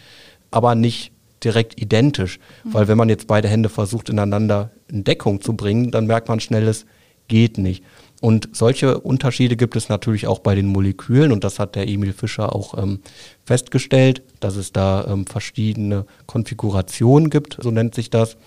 aber 0.52 0.76
nicht 0.76 1.12
direkt 1.44 1.80
identisch. 1.82 2.40
Mhm. 2.64 2.74
Weil 2.74 2.88
wenn 2.88 2.98
man 2.98 3.10
jetzt 3.10 3.28
beide 3.28 3.48
Hände 3.48 3.70
versucht, 3.70 4.10
ineinander 4.10 4.72
in 4.88 5.04
Deckung 5.04 5.42
zu 5.42 5.54
bringen, 5.54 5.92
dann 5.92 6.08
merkt 6.08 6.28
man 6.28 6.40
schnell, 6.40 6.68
es 6.68 6.86
geht 7.28 7.58
nicht. 7.58 7.84
Und 8.24 8.48
solche 8.54 9.02
Unterschiede 9.02 9.58
gibt 9.58 9.76
es 9.76 9.90
natürlich 9.90 10.28
auch 10.28 10.40
bei 10.40 10.56
den 10.56 10.68
Molekülen 10.68 11.34
und 11.34 11.44
das 11.44 11.60
hat 11.60 11.76
der 11.76 11.90
Emil 11.90 12.14
Fischer 12.14 12.56
auch 12.56 12.82
ähm, 12.82 13.02
festgestellt, 13.44 14.22
dass 14.40 14.56
es 14.56 14.72
da 14.72 15.06
ähm, 15.10 15.28
verschiedene 15.28 16.06
Konfigurationen 16.26 17.30
gibt, 17.30 17.58
so 17.62 17.70
nennt 17.70 17.94
sich 17.94 18.10
das. 18.10 18.38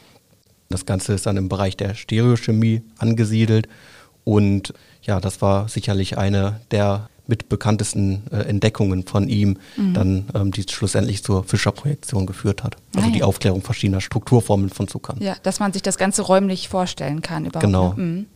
Das 0.70 0.86
Ganze 0.86 1.12
ist 1.12 1.26
dann 1.26 1.36
im 1.36 1.50
Bereich 1.50 1.76
der 1.76 1.94
Stereochemie 1.94 2.84
angesiedelt 2.96 3.68
und 4.24 4.72
ja, 5.02 5.20
das 5.20 5.42
war 5.42 5.68
sicherlich 5.68 6.16
eine 6.16 6.62
der 6.70 7.10
mit 7.26 7.50
bekanntesten 7.50 8.22
äh, 8.30 8.48
Entdeckungen 8.48 9.04
von 9.04 9.28
ihm 9.28 9.58
mhm. 9.76 9.92
dann, 9.92 10.28
ähm, 10.34 10.52
die 10.52 10.64
schlussendlich 10.66 11.22
zur 11.22 11.44
Fischer-Projektion 11.44 12.24
geführt 12.24 12.64
hat. 12.64 12.76
Also 12.94 13.08
ah, 13.08 13.12
die 13.12 13.22
Aufklärung 13.22 13.60
verschiedener 13.60 14.00
Strukturformeln 14.00 14.70
von 14.70 14.88
Zuckern. 14.88 15.18
Ja, 15.20 15.36
dass 15.42 15.60
man 15.60 15.74
sich 15.74 15.82
das 15.82 15.98
Ganze 15.98 16.22
räumlich 16.22 16.70
vorstellen 16.70 17.20
kann 17.20 17.44
überhaupt. 17.44 17.66
Genau. 17.66 17.92
Ne? 17.92 18.02
Mhm. 18.02 18.26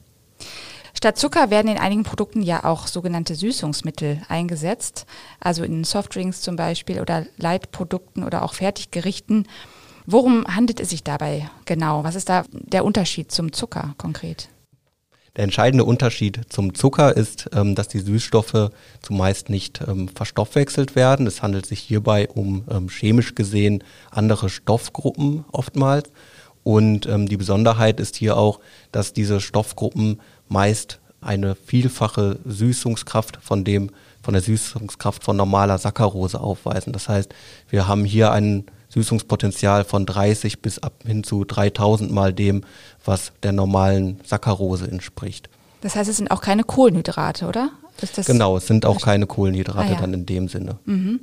Statt 1.00 1.16
Zucker 1.16 1.49
werden 1.49 1.69
in 1.69 1.78
einigen 1.78 2.02
Produkten 2.02 2.42
ja 2.42 2.64
auch 2.64 2.87
sogenannte 2.87 3.35
Süßungsmittel 3.35 4.21
eingesetzt, 4.28 5.07
also 5.40 5.64
in 5.64 5.83
Softdrinks 5.83 6.42
zum 6.42 6.57
Beispiel 6.57 7.00
oder 7.00 7.25
Leitprodukten 7.38 8.23
oder 8.23 8.42
auch 8.42 8.52
Fertiggerichten. 8.52 9.49
Worum 10.04 10.45
handelt 10.47 10.78
es 10.78 10.90
sich 10.90 11.02
dabei 11.02 11.49
genau? 11.64 12.04
Was 12.04 12.16
ist 12.16 12.28
da 12.28 12.45
der 12.52 12.85
Unterschied 12.85 13.33
zum 13.33 13.54
Zucker 13.54 13.95
konkret? 13.97 14.50
Der 15.37 15.45
entscheidende 15.45 15.87
Unterschied 15.87 16.40
zum 16.50 16.75
Zucker 16.75 17.16
ist, 17.16 17.49
ähm, 17.54 17.75
dass 17.75 17.88
die 17.88 18.00
Süßstoffe 18.00 18.71
zumeist 19.00 19.49
nicht 19.49 19.80
ähm, 19.88 20.07
verstoffwechselt 20.09 20.97
werden. 20.97 21.26
Es 21.26 21.40
handelt 21.40 21.64
sich 21.64 21.80
hierbei 21.80 22.28
um 22.28 22.64
ähm, 22.71 22.90
chemisch 22.90 23.35
gesehen 23.35 23.83
andere 24.11 24.50
Stoffgruppen 24.50 25.47
oftmals. 25.50 26.11
Und 26.62 27.07
die 27.07 27.38
Besonderheit 27.38 28.00
ist 28.00 28.16
hier 28.16 28.37
auch, 28.37 28.61
dass 28.92 29.14
diese 29.14 29.40
Stoffgruppen 29.40 30.21
meist 30.50 30.99
eine 31.21 31.54
vielfache 31.54 32.38
Süßungskraft 32.45 33.38
von 33.40 33.64
dem 33.64 33.90
von 34.23 34.35
der 34.35 34.42
Süßungskraft 34.42 35.25
von 35.25 35.37
normaler 35.37 35.78
Saccharose 35.78 36.38
aufweisen. 36.38 36.92
Das 36.92 37.09
heißt, 37.09 37.35
wir 37.71 37.88
haben 37.88 38.04
hier 38.04 38.33
ein 38.33 38.64
Süßungspotenzial 38.90 39.85
von 39.85 40.04
30 40.04 40.61
bis 40.61 40.78
ab 40.78 40.92
hin 41.07 41.25
zu 41.25 41.45
3000 41.45 42.12
mal 42.12 42.35
dem, 42.35 42.62
was 43.04 43.33
der 43.42 43.52
normalen 43.52 44.21
Saccharose 44.25 44.87
entspricht. 44.90 45.49
Das 45.80 45.97
heißt, 45.97 46.11
es 46.11 46.19
sind 46.19 46.30
auch 46.30 46.42
keine 46.42 46.64
Kohlenhydrate, 46.64 47.47
oder? 47.47 47.71
genau, 48.26 48.57
es 48.57 48.66
sind 48.66 48.87
auch 48.87 49.00
keine 49.00 49.26
Kohlenhydrate 49.26 49.88
ah, 49.88 49.92
ja. 49.92 50.00
dann 50.00 50.14
in 50.14 50.26
dem 50.26 50.49
Sinne. 50.49 50.78
Mhm. 50.85 51.21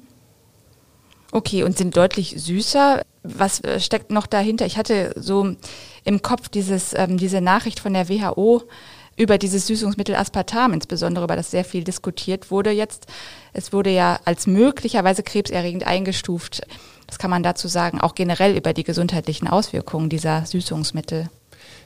Okay, 1.31 1.63
und 1.63 1.77
sind 1.77 1.97
deutlich 1.97 2.35
süßer. 2.37 3.01
Was 3.23 3.61
äh, 3.63 3.79
steckt 3.79 4.11
noch 4.11 4.27
dahinter? 4.27 4.65
Ich 4.65 4.77
hatte 4.77 5.13
so 5.17 5.55
im 6.03 6.21
Kopf 6.21 6.49
dieses, 6.49 6.93
ähm, 6.93 7.17
diese 7.17 7.41
Nachricht 7.41 7.79
von 7.79 7.93
der 7.93 8.09
WHO 8.09 8.63
über 9.17 9.37
dieses 9.37 9.67
Süßungsmittel 9.67 10.15
Aspartam, 10.15 10.73
insbesondere 10.73 11.25
über 11.25 11.35
das 11.35 11.51
sehr 11.51 11.65
viel 11.65 11.83
diskutiert 11.83 12.51
wurde 12.51 12.71
jetzt. 12.71 13.07
Es 13.51 13.73
wurde 13.73 13.89
ja 13.89 14.19
als 14.25 14.47
möglicherweise 14.47 15.23
krebserregend 15.23 15.85
eingestuft. 15.85 16.61
Was 17.07 17.17
kann 17.17 17.31
man 17.31 17.43
dazu 17.43 17.67
sagen? 17.67 17.99
Auch 17.99 18.15
generell 18.15 18.55
über 18.55 18.73
die 18.73 18.83
gesundheitlichen 18.83 19.47
Auswirkungen 19.47 20.09
dieser 20.09 20.45
Süßungsmittel. 20.45 21.29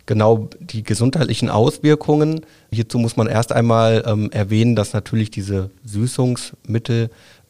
Genau, 0.07 0.49
die 0.59 0.83
gesundheitlichen 0.83 1.49
Auswirkungen. 1.49 2.41
Hierzu 2.71 2.99
muss 2.99 3.17
man 3.17 3.27
erst 3.27 3.51
einmal 3.51 4.03
ähm, 4.05 4.29
erwähnen, 4.31 4.75
dass 4.75 4.93
natürlich 4.93 5.31
diese 5.31 5.69
Süßungsmittel 5.85 7.09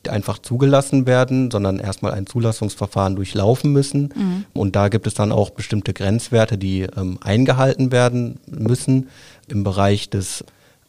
einfach 0.09 0.39
zugelassen 0.39 1.05
werden, 1.05 1.51
sondern 1.51 1.79
erstmal 1.79 2.13
ein 2.13 2.25
Zulassungsverfahren 2.25 3.15
durchlaufen 3.15 3.71
müssen. 3.71 4.13
Mhm. 4.15 4.45
Und 4.53 4.75
da 4.75 4.89
gibt 4.89 5.07
es 5.07 5.13
dann 5.13 5.31
auch 5.31 5.51
bestimmte 5.51 5.93
Grenzwerte, 5.93 6.57
die 6.57 6.81
ähm, 6.81 7.19
eingehalten 7.21 7.91
werden 7.91 8.39
müssen. 8.47 9.09
Im 9.51 9.65
Bereich 9.65 10.09
des 10.09 10.45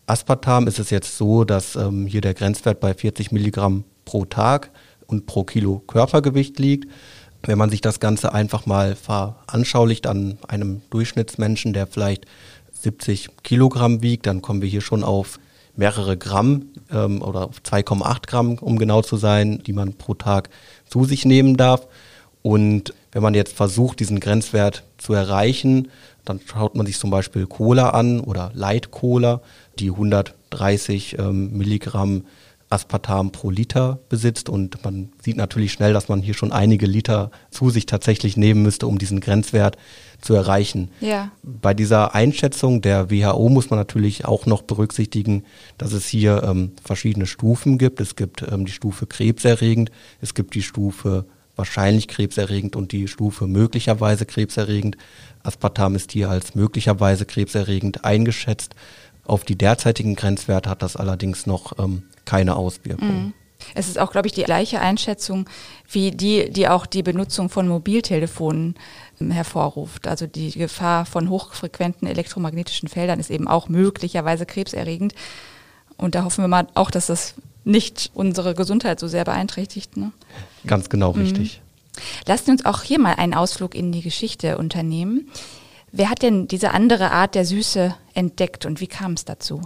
Aspartam 0.07 0.69
ist 0.69 0.79
es 0.79 0.91
jetzt 0.91 1.19
so, 1.19 1.43
dass 1.43 1.75
ähm, 1.75 2.07
hier 2.07 2.21
der 2.21 2.33
Grenzwert 2.33 2.79
bei 2.79 2.95
40 2.95 3.33
Milligramm 3.33 3.83
pro 4.05 4.25
Tag 4.25 4.71
und 5.09 5.27
pro 5.27 5.43
Kilo 5.43 5.81
Körpergewicht 5.81 6.61
liegt. 6.61 6.89
Wenn 7.43 7.59
man 7.59 7.71
sich 7.71 7.81
das 7.81 7.99
Ganze 7.99 8.33
einfach 8.33 8.65
mal 8.65 8.95
veranschaulicht 8.95 10.07
an 10.07 10.39
einem 10.47 10.81
Durchschnittsmenschen, 10.91 11.73
der 11.73 11.89
vielleicht 11.89 12.27
70 12.71 13.31
Kilogramm 13.43 14.01
wiegt, 14.01 14.27
dann 14.27 14.43
kommen 14.43 14.63
wir 14.63 14.69
hier 14.69 14.81
schon 14.81 15.03
auf 15.03 15.41
mehrere 15.75 16.17
Gramm 16.17 16.67
ähm, 16.93 17.21
oder 17.21 17.51
2,8 17.65 18.29
Gramm, 18.29 18.59
um 18.59 18.79
genau 18.79 19.03
zu 19.03 19.17
sein, 19.17 19.61
die 19.67 19.73
man 19.73 19.95
pro 19.95 20.15
Tag 20.15 20.51
zu 20.89 21.05
sich 21.05 21.25
nehmen 21.25 21.57
darf. 21.57 21.89
Und 22.43 22.95
wenn 23.11 23.23
man 23.23 23.35
jetzt 23.35 23.57
versucht, 23.57 23.99
diesen 23.99 24.21
Grenzwert 24.21 24.85
zu 24.99 25.15
erreichen, 25.15 25.89
dann 26.25 26.41
schaut 26.45 26.75
man 26.75 26.87
sich 26.87 26.99
zum 26.99 27.11
Beispiel 27.11 27.47
Cola 27.47 27.91
an 27.91 28.21
oder 28.21 28.51
Light 28.55 28.91
Cola, 28.91 29.41
die 29.79 29.91
130 29.91 31.19
ähm, 31.19 31.57
Milligramm 31.57 32.25
Aspartam 32.73 33.33
pro 33.33 33.51
Liter 33.51 33.99
besitzt 34.09 34.49
und 34.49 34.83
man 34.83 35.11
sieht 35.23 35.37
natürlich 35.37 35.73
schnell, 35.73 35.93
dass 35.93 36.09
man 36.09 36.23
hier 36.23 36.33
schon 36.33 36.53
einige 36.53 36.87
Liter 36.87 37.31
zu 37.51 37.69
sich 37.69 37.85
tatsächlich 37.85 38.39
nehmen 38.39 38.63
müsste, 38.63 38.87
um 38.87 38.99
diesen 38.99 39.21
Grenzwert 39.21 39.77
zu 40.23 40.33
erreichen. 40.33 40.91
Ja. 41.01 41.31
Bei 41.43 41.75
dieser 41.75 42.15
Einschätzung 42.15 42.81
der 42.81 43.11
WHO 43.11 43.51
muss 43.51 43.69
man 43.69 43.79
natürlich 43.79 44.25
auch 44.25 44.47
noch 44.47 44.63
berücksichtigen, 44.63 45.45
dass 45.77 45.93
es 45.93 46.07
hier 46.07 46.43
ähm, 46.45 46.73
verschiedene 46.83 47.27
Stufen 47.27 47.77
gibt. 47.77 48.01
Es 48.01 48.17
gibt 48.17 48.43
ähm, 48.51 48.65
die 48.65 48.73
Stufe 48.73 49.07
krebserregend, 49.07 49.91
es 50.23 50.33
gibt 50.33 50.55
die 50.55 50.63
Stufe 50.63 51.27
wahrscheinlich 51.57 52.09
krebserregend 52.09 52.77
und 52.77 52.93
die 52.93 53.09
Stufe 53.09 53.47
möglicherweise 53.47 54.27
krebserregend. 54.27 54.97
Aspartam 55.43 55.95
ist 55.95 56.13
hier 56.13 56.31
als 56.31 56.55
möglicherweise 56.55 57.27
krebserregend 57.27 58.05
eingeschätzt. 58.05 58.75
Auf 59.25 59.45
die 59.45 59.57
derzeitigen 59.57 60.17
Grenzwerte 60.17 60.71
hat 60.71 60.83
das 60.83 60.97
allerdings 60.97 61.47
noch 61.47 61.79
ähm, 61.79 62.05
keine 62.25 62.57
Auswirkungen. 62.57 63.27
Mhm. 63.27 63.35
Es 63.75 63.89
ist 63.89 63.99
auch, 63.99 64.11
glaube 64.11 64.27
ich, 64.27 64.33
die 64.33 64.43
gleiche 64.43 64.81
Einschätzung 64.81 65.49
wie 65.89 66.11
die, 66.11 66.51
die 66.51 66.69
auch 66.69 66.87
die 66.87 67.03
Benutzung 67.03 67.49
von 67.49 67.69
Mobiltelefonen 67.69 68.75
ähm, 69.21 69.31
hervorruft. 69.31 70.09
Also 70.09 70.27
die 70.27 70.51
Gefahr 70.51 71.07
von 71.07 71.29
hochfrequenten 71.31 72.09
elektromagnetischen 72.09 72.89
Feldern 72.89 73.21
ist 73.21 73.31
eben 73.31 73.49
auch 73.49 73.69
möglicherweise 73.69 74.47
krebserregend. 74.47 75.15
Und 75.97 76.15
da 76.15 76.25
hoffen 76.25 76.43
wir 76.43 76.49
mal 76.49 76.67
auch, 76.75 76.91
dass 76.91 77.07
das 77.07 77.35
nicht 77.65 78.11
unsere 78.15 78.55
Gesundheit 78.55 79.01
so 79.01 79.09
sehr 79.09 79.25
beeinträchtigt. 79.25 79.97
Ne? 79.97 80.13
Ganz 80.67 80.89
genau 80.89 81.13
mhm. 81.13 81.23
richtig. 81.23 81.61
Lasst 82.27 82.49
uns 82.49 82.65
auch 82.65 82.83
hier 82.83 82.99
mal 82.99 83.15
einen 83.15 83.35
Ausflug 83.35 83.75
in 83.75 83.93
die 83.93 84.03
Geschichte 84.03 84.59
unternehmen. 84.59 85.29
Wer 85.93 86.09
hat 86.09 86.23
denn 86.23 86.49
diese 86.49 86.71
andere 86.71 87.11
Art 87.11 87.35
der 87.35 87.45
Süße 87.45 87.95
entdeckt 88.15 88.65
und 88.65 88.81
wie 88.81 88.87
kam 88.87 89.13
es 89.13 89.27
dazu? 89.27 89.61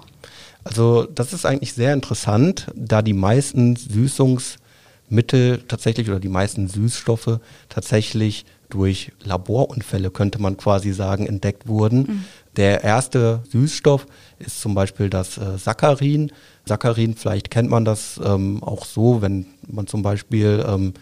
Also 0.64 1.04
das 1.04 1.32
ist 1.32 1.46
eigentlich 1.46 1.74
sehr 1.74 1.94
interessant, 1.94 2.66
da 2.74 3.00
die 3.00 3.12
meisten 3.12 3.76
Süßungsmittel 3.76 5.62
tatsächlich 5.68 6.08
oder 6.08 6.18
die 6.18 6.28
meisten 6.28 6.66
Süßstoffe 6.66 7.38
tatsächlich 7.68 8.44
durch 8.68 9.12
Laborunfälle, 9.22 10.10
könnte 10.10 10.40
man 10.40 10.56
quasi 10.56 10.92
sagen, 10.92 11.26
entdeckt 11.26 11.68
wurden. 11.68 11.98
Mhm. 11.98 12.24
Der 12.56 12.82
erste 12.82 13.44
Süßstoff 13.50 14.08
ist 14.40 14.60
zum 14.60 14.74
Beispiel 14.74 15.08
das 15.08 15.38
äh, 15.38 15.56
Saccharin. 15.58 16.32
Saccharin, 16.68 17.14
vielleicht 17.14 17.50
kennt 17.50 17.70
man 17.70 17.84
das 17.84 18.20
ähm, 18.24 18.62
auch 18.62 18.84
so, 18.84 19.22
wenn 19.22 19.46
man 19.68 19.86
zum 19.86 20.02
Beispiel 20.02 20.64
ähm, 20.66 20.94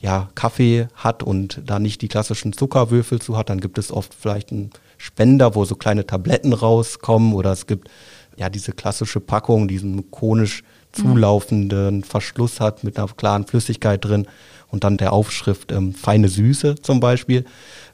ja, 0.00 0.30
Kaffee 0.34 0.88
hat 0.94 1.22
und 1.22 1.60
da 1.66 1.78
nicht 1.78 2.00
die 2.00 2.08
klassischen 2.08 2.54
Zuckerwürfel 2.54 3.20
zu 3.20 3.36
hat, 3.36 3.50
dann 3.50 3.60
gibt 3.60 3.76
es 3.76 3.92
oft 3.92 4.14
vielleicht 4.14 4.50
einen 4.50 4.70
Spender, 4.96 5.54
wo 5.54 5.64
so 5.64 5.74
kleine 5.74 6.06
Tabletten 6.06 6.54
rauskommen 6.54 7.34
oder 7.34 7.52
es 7.52 7.66
gibt 7.66 7.90
ja 8.36 8.48
diese 8.48 8.72
klassische 8.72 9.20
Packung, 9.20 9.68
diesen 9.68 10.10
konisch 10.10 10.62
zulaufenden 10.92 11.96
mhm. 11.96 12.02
Verschluss 12.02 12.58
hat 12.58 12.82
mit 12.82 12.98
einer 12.98 13.08
klaren 13.08 13.46
Flüssigkeit 13.46 14.04
drin 14.04 14.26
und 14.68 14.84
dann 14.84 14.96
der 14.96 15.12
Aufschrift 15.12 15.70
ähm, 15.70 15.92
feine 15.92 16.28
Süße 16.28 16.76
zum 16.76 17.00
Beispiel. 17.00 17.44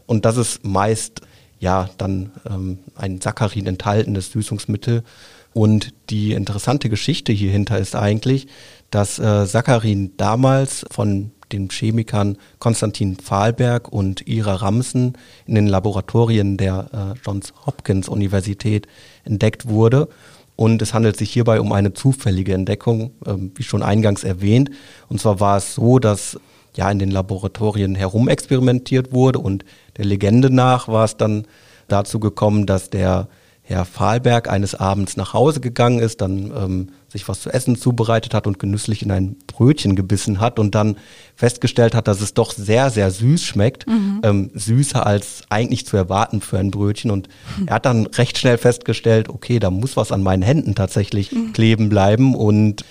Und 0.06 0.24
das 0.24 0.36
ist 0.36 0.64
meist 0.64 1.22
ja 1.58 1.90
dann 1.98 2.30
ähm, 2.48 2.78
ein 2.94 3.20
Saccharin 3.20 3.66
enthaltenes 3.66 4.30
Süßungsmittel. 4.30 5.02
Und 5.56 5.94
die 6.10 6.32
interessante 6.32 6.90
Geschichte 6.90 7.32
hierhinter 7.32 7.78
ist 7.78 7.96
eigentlich, 7.96 8.46
dass 8.90 9.18
äh, 9.18 9.46
Saccharin 9.46 10.12
damals 10.18 10.84
von 10.90 11.30
den 11.50 11.70
Chemikern 11.70 12.36
Konstantin 12.58 13.16
Pfahlberg 13.16 13.90
und 13.90 14.28
Ira 14.28 14.56
Ramsen 14.56 15.16
in 15.46 15.54
den 15.54 15.66
Laboratorien 15.66 16.58
der 16.58 16.90
äh, 16.92 17.18
Johns 17.24 17.54
Hopkins 17.64 18.06
Universität 18.06 18.86
entdeckt 19.24 19.66
wurde. 19.66 20.10
Und 20.56 20.82
es 20.82 20.92
handelt 20.92 21.16
sich 21.16 21.30
hierbei 21.30 21.58
um 21.58 21.72
eine 21.72 21.94
zufällige 21.94 22.52
Entdeckung, 22.52 23.12
äh, 23.24 23.32
wie 23.54 23.62
schon 23.62 23.82
eingangs 23.82 24.24
erwähnt. 24.24 24.70
Und 25.08 25.22
zwar 25.22 25.40
war 25.40 25.56
es 25.56 25.74
so, 25.74 25.98
dass 25.98 26.38
ja 26.74 26.90
in 26.90 26.98
den 26.98 27.10
Laboratorien 27.10 27.94
herumexperimentiert 27.94 29.10
wurde 29.10 29.38
und 29.38 29.64
der 29.96 30.04
Legende 30.04 30.50
nach 30.50 30.86
war 30.86 31.06
es 31.06 31.16
dann 31.16 31.46
dazu 31.88 32.20
gekommen, 32.20 32.66
dass 32.66 32.90
der 32.90 33.28
Herr 33.68 33.84
Fahlberg 33.84 34.48
eines 34.48 34.76
Abends 34.76 35.16
nach 35.16 35.32
Hause 35.32 35.58
gegangen 35.58 35.98
ist, 35.98 36.20
dann 36.20 36.52
ähm, 36.56 36.88
sich 37.08 37.26
was 37.26 37.40
zu 37.40 37.50
essen 37.50 37.74
zubereitet 37.74 38.32
hat 38.32 38.46
und 38.46 38.60
genüsslich 38.60 39.02
in 39.02 39.10
ein 39.10 39.34
Brötchen 39.48 39.96
gebissen 39.96 40.38
hat 40.38 40.60
und 40.60 40.76
dann 40.76 40.96
festgestellt 41.34 41.92
hat, 41.92 42.06
dass 42.06 42.20
es 42.20 42.32
doch 42.32 42.52
sehr, 42.52 42.90
sehr 42.90 43.10
süß 43.10 43.42
schmeckt, 43.42 43.88
mhm. 43.88 44.20
ähm, 44.22 44.50
süßer 44.54 45.04
als 45.04 45.42
eigentlich 45.48 45.84
zu 45.84 45.96
erwarten 45.96 46.40
für 46.40 46.60
ein 46.60 46.70
Brötchen. 46.70 47.10
Und 47.10 47.28
mhm. 47.58 47.66
er 47.66 47.74
hat 47.74 47.86
dann 47.86 48.06
recht 48.06 48.38
schnell 48.38 48.56
festgestellt, 48.56 49.28
okay, 49.28 49.58
da 49.58 49.70
muss 49.70 49.96
was 49.96 50.12
an 50.12 50.22
meinen 50.22 50.42
Händen 50.42 50.76
tatsächlich 50.76 51.32
mhm. 51.32 51.52
kleben 51.52 51.88
bleiben. 51.88 52.36
Und 52.36 52.84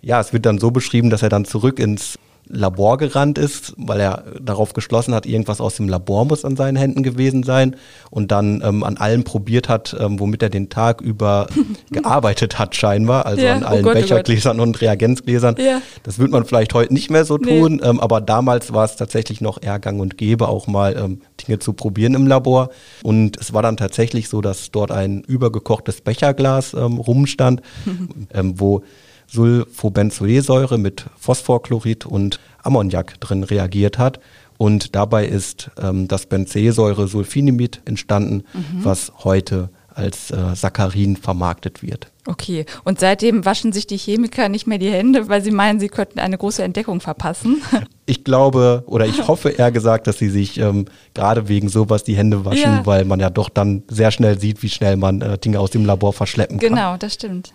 ja, 0.00 0.20
es 0.20 0.32
wird 0.32 0.46
dann 0.46 0.58
so 0.58 0.70
beschrieben, 0.70 1.10
dass 1.10 1.22
er 1.22 1.28
dann 1.28 1.44
zurück 1.44 1.80
ins 1.80 2.20
Labor 2.52 2.98
gerannt 2.98 3.38
ist, 3.38 3.74
weil 3.76 4.00
er 4.00 4.24
darauf 4.40 4.72
geschlossen 4.72 5.14
hat, 5.14 5.24
irgendwas 5.24 5.60
aus 5.60 5.76
dem 5.76 5.88
Labor 5.88 6.24
muss 6.24 6.44
an 6.44 6.56
seinen 6.56 6.76
Händen 6.76 7.02
gewesen 7.02 7.42
sein 7.42 7.76
und 8.10 8.30
dann 8.32 8.62
ähm, 8.64 8.82
an 8.82 8.96
allem 8.96 9.24
probiert 9.24 9.68
hat, 9.68 9.96
ähm, 9.98 10.18
womit 10.18 10.42
er 10.42 10.50
den 10.50 10.68
Tag 10.68 11.00
über 11.00 11.46
gearbeitet 11.90 12.58
hat 12.58 12.74
scheinbar, 12.74 13.26
also 13.26 13.42
ja, 13.42 13.54
an 13.54 13.62
oh 13.62 13.66
allen 13.66 13.84
oh 13.84 13.88
Gott, 13.88 13.94
Bechergläsern 13.94 14.58
oh 14.58 14.64
und 14.64 14.80
Reagenzgläsern. 14.80 15.56
Ja. 15.58 15.80
Das 16.02 16.18
wird 16.18 16.30
man 16.30 16.44
vielleicht 16.44 16.74
heute 16.74 16.92
nicht 16.92 17.10
mehr 17.10 17.24
so 17.24 17.38
tun, 17.38 17.76
nee. 17.76 17.88
ähm, 17.88 18.00
aber 18.00 18.20
damals 18.20 18.72
war 18.72 18.84
es 18.84 18.96
tatsächlich 18.96 19.40
noch 19.40 19.62
eher 19.62 19.78
gang 19.78 20.00
und 20.00 20.18
gäbe, 20.18 20.48
auch 20.48 20.66
mal 20.66 20.96
ähm, 20.96 21.20
Dinge 21.40 21.60
zu 21.60 21.72
probieren 21.72 22.14
im 22.14 22.26
Labor. 22.26 22.70
Und 23.02 23.36
es 23.38 23.52
war 23.52 23.62
dann 23.62 23.76
tatsächlich 23.76 24.28
so, 24.28 24.40
dass 24.40 24.70
dort 24.70 24.90
ein 24.90 25.22
übergekochtes 25.22 26.00
Becherglas 26.00 26.74
ähm, 26.74 26.98
rumstand, 26.98 27.62
ähm, 28.34 28.58
wo 28.58 28.82
Sulfobenzoesäure 29.30 30.78
mit 30.78 31.06
Phosphorchlorid 31.18 32.06
und 32.06 32.40
Ammoniak 32.62 33.20
drin 33.20 33.44
reagiert 33.44 33.98
hat. 33.98 34.20
Und 34.58 34.94
dabei 34.94 35.26
ist 35.26 35.70
ähm, 35.80 36.06
das 36.06 36.26
Benzesäure-Sulfinimid 36.26 37.80
entstanden, 37.86 38.44
mhm. 38.52 38.84
was 38.84 39.12
heute 39.24 39.70
als 39.94 40.30
äh, 40.30 40.54
Saccharin 40.54 41.16
vermarktet 41.16 41.82
wird. 41.82 42.10
Okay, 42.26 42.66
und 42.84 43.00
seitdem 43.00 43.44
waschen 43.44 43.72
sich 43.72 43.86
die 43.86 43.96
Chemiker 43.96 44.48
nicht 44.48 44.66
mehr 44.66 44.78
die 44.78 44.90
Hände, 44.90 45.28
weil 45.28 45.42
sie 45.42 45.50
meinen, 45.50 45.80
sie 45.80 45.88
könnten 45.88 46.18
eine 46.18 46.38
große 46.38 46.62
Entdeckung 46.62 47.00
verpassen? 47.00 47.62
Ich 48.06 48.24
glaube 48.24 48.82
oder 48.86 49.06
ich 49.06 49.28
hoffe 49.28 49.50
eher 49.50 49.70
gesagt, 49.70 50.08
dass 50.08 50.18
sie 50.18 50.30
sich 50.30 50.58
ähm, 50.58 50.86
gerade 51.14 51.46
wegen 51.46 51.68
sowas 51.68 52.02
die 52.02 52.16
Hände 52.16 52.44
waschen, 52.44 52.62
ja. 52.62 52.84
weil 52.84 53.04
man 53.04 53.20
ja 53.20 53.30
doch 53.30 53.48
dann 53.48 53.84
sehr 53.86 54.10
schnell 54.10 54.36
sieht, 54.36 54.64
wie 54.64 54.68
schnell 54.68 54.96
man 54.96 55.20
äh, 55.20 55.38
Dinge 55.38 55.60
aus 55.60 55.70
dem 55.70 55.84
Labor 55.84 56.12
verschleppen 56.12 56.58
genau, 56.58 56.74
kann. 56.74 56.84
Genau, 56.84 56.96
das 56.96 57.14
stimmt. 57.14 57.52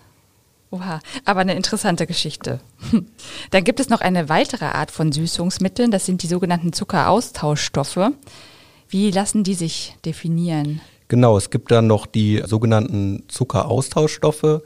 Oha, 0.76 1.00
aber 1.24 1.40
eine 1.40 1.56
interessante 1.56 2.06
Geschichte. 2.06 2.60
Dann 3.52 3.64
gibt 3.64 3.80
es 3.80 3.90
noch 3.90 4.02
eine 4.02 4.28
weitere 4.28 4.66
Art 4.66 4.92
von 4.92 5.12
Süßungsmitteln, 5.12 5.90
das 5.90 6.06
sind 6.06 6.22
die 6.22 6.28
sogenannten 6.28 6.74
Zuckeraustauschstoffe. 6.74 8.12
Wie 8.90 9.12
lassen 9.12 9.44
die 9.44 9.54
sich 9.54 9.96
definieren? 10.04 10.82
Genau, 11.08 11.38
es 11.38 11.50
gibt 11.50 11.72
dann 11.72 11.88
noch 11.88 12.08
die 12.08 12.42
sogenannten 12.46 13.24
Zuckeraustauschstoffe. 13.28 14.62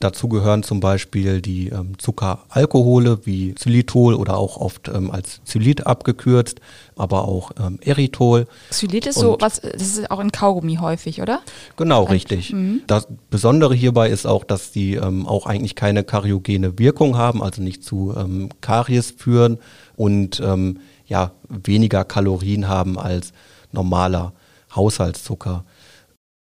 Dazu 0.00 0.28
gehören 0.28 0.62
zum 0.62 0.80
Beispiel 0.80 1.40
die 1.40 1.68
ähm, 1.68 1.98
Zuckeralkohole 1.98 3.20
wie 3.24 3.54
Xylitol 3.54 4.14
oder 4.14 4.36
auch 4.36 4.56
oft 4.58 4.88
ähm, 4.88 5.10
als 5.10 5.40
Xylit 5.46 5.86
abgekürzt, 5.86 6.60
aber 6.96 7.26
auch 7.26 7.52
ähm, 7.58 7.78
Erythol. 7.80 8.46
Xylit 8.70 9.06
ist 9.06 9.16
Und 9.16 9.22
so 9.22 9.36
was, 9.40 9.60
das 9.60 9.82
ist 9.82 10.10
auch 10.10 10.20
in 10.20 10.32
Kaugummi 10.32 10.76
häufig, 10.76 11.22
oder? 11.22 11.40
Genau, 11.76 12.04
richtig. 12.04 12.52
Mhm. 12.52 12.82
Das 12.86 13.08
Besondere 13.30 13.74
hierbei 13.74 14.10
ist 14.10 14.26
auch, 14.26 14.44
dass 14.44 14.72
die 14.72 14.94
ähm, 14.96 15.26
auch 15.26 15.46
eigentlich 15.46 15.74
keine 15.74 16.04
kariogene 16.04 16.78
Wirkung 16.78 17.16
haben, 17.16 17.42
also 17.42 17.62
nicht 17.62 17.82
zu 17.84 18.14
ähm, 18.16 18.50
Karies 18.60 19.14
führen 19.16 19.58
und 19.96 20.40
ähm, 20.44 20.80
ja, 21.06 21.32
weniger 21.48 22.04
Kalorien 22.04 22.68
haben 22.68 22.98
als 22.98 23.32
normaler 23.72 24.32
Haushaltszucker. 24.74 25.64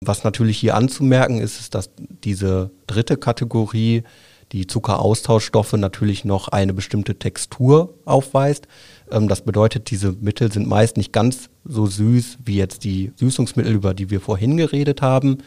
Was 0.01 0.23
natürlich 0.23 0.57
hier 0.57 0.75
anzumerken 0.75 1.39
ist, 1.39 1.59
ist, 1.59 1.75
dass 1.75 1.89
diese 1.97 2.71
dritte 2.87 3.17
Kategorie, 3.17 4.03
die 4.51 4.67
Zuckeraustauschstoffe, 4.67 5.73
natürlich 5.73 6.25
noch 6.25 6.49
eine 6.49 6.73
bestimmte 6.73 7.17
Textur 7.17 7.95
aufweist. 8.05 8.67
Ähm, 9.11 9.27
das 9.27 9.41
bedeutet, 9.41 9.89
diese 9.89 10.11
Mittel 10.11 10.51
sind 10.51 10.67
meist 10.67 10.97
nicht 10.97 11.13
ganz 11.13 11.49
so 11.63 11.85
süß 11.85 12.39
wie 12.45 12.57
jetzt 12.57 12.83
die 12.83 13.13
Süßungsmittel, 13.15 13.73
über 13.73 13.93
die 13.93 14.09
wir 14.09 14.21
vorhin 14.21 14.57
geredet 14.57 15.01
haben, 15.01 15.39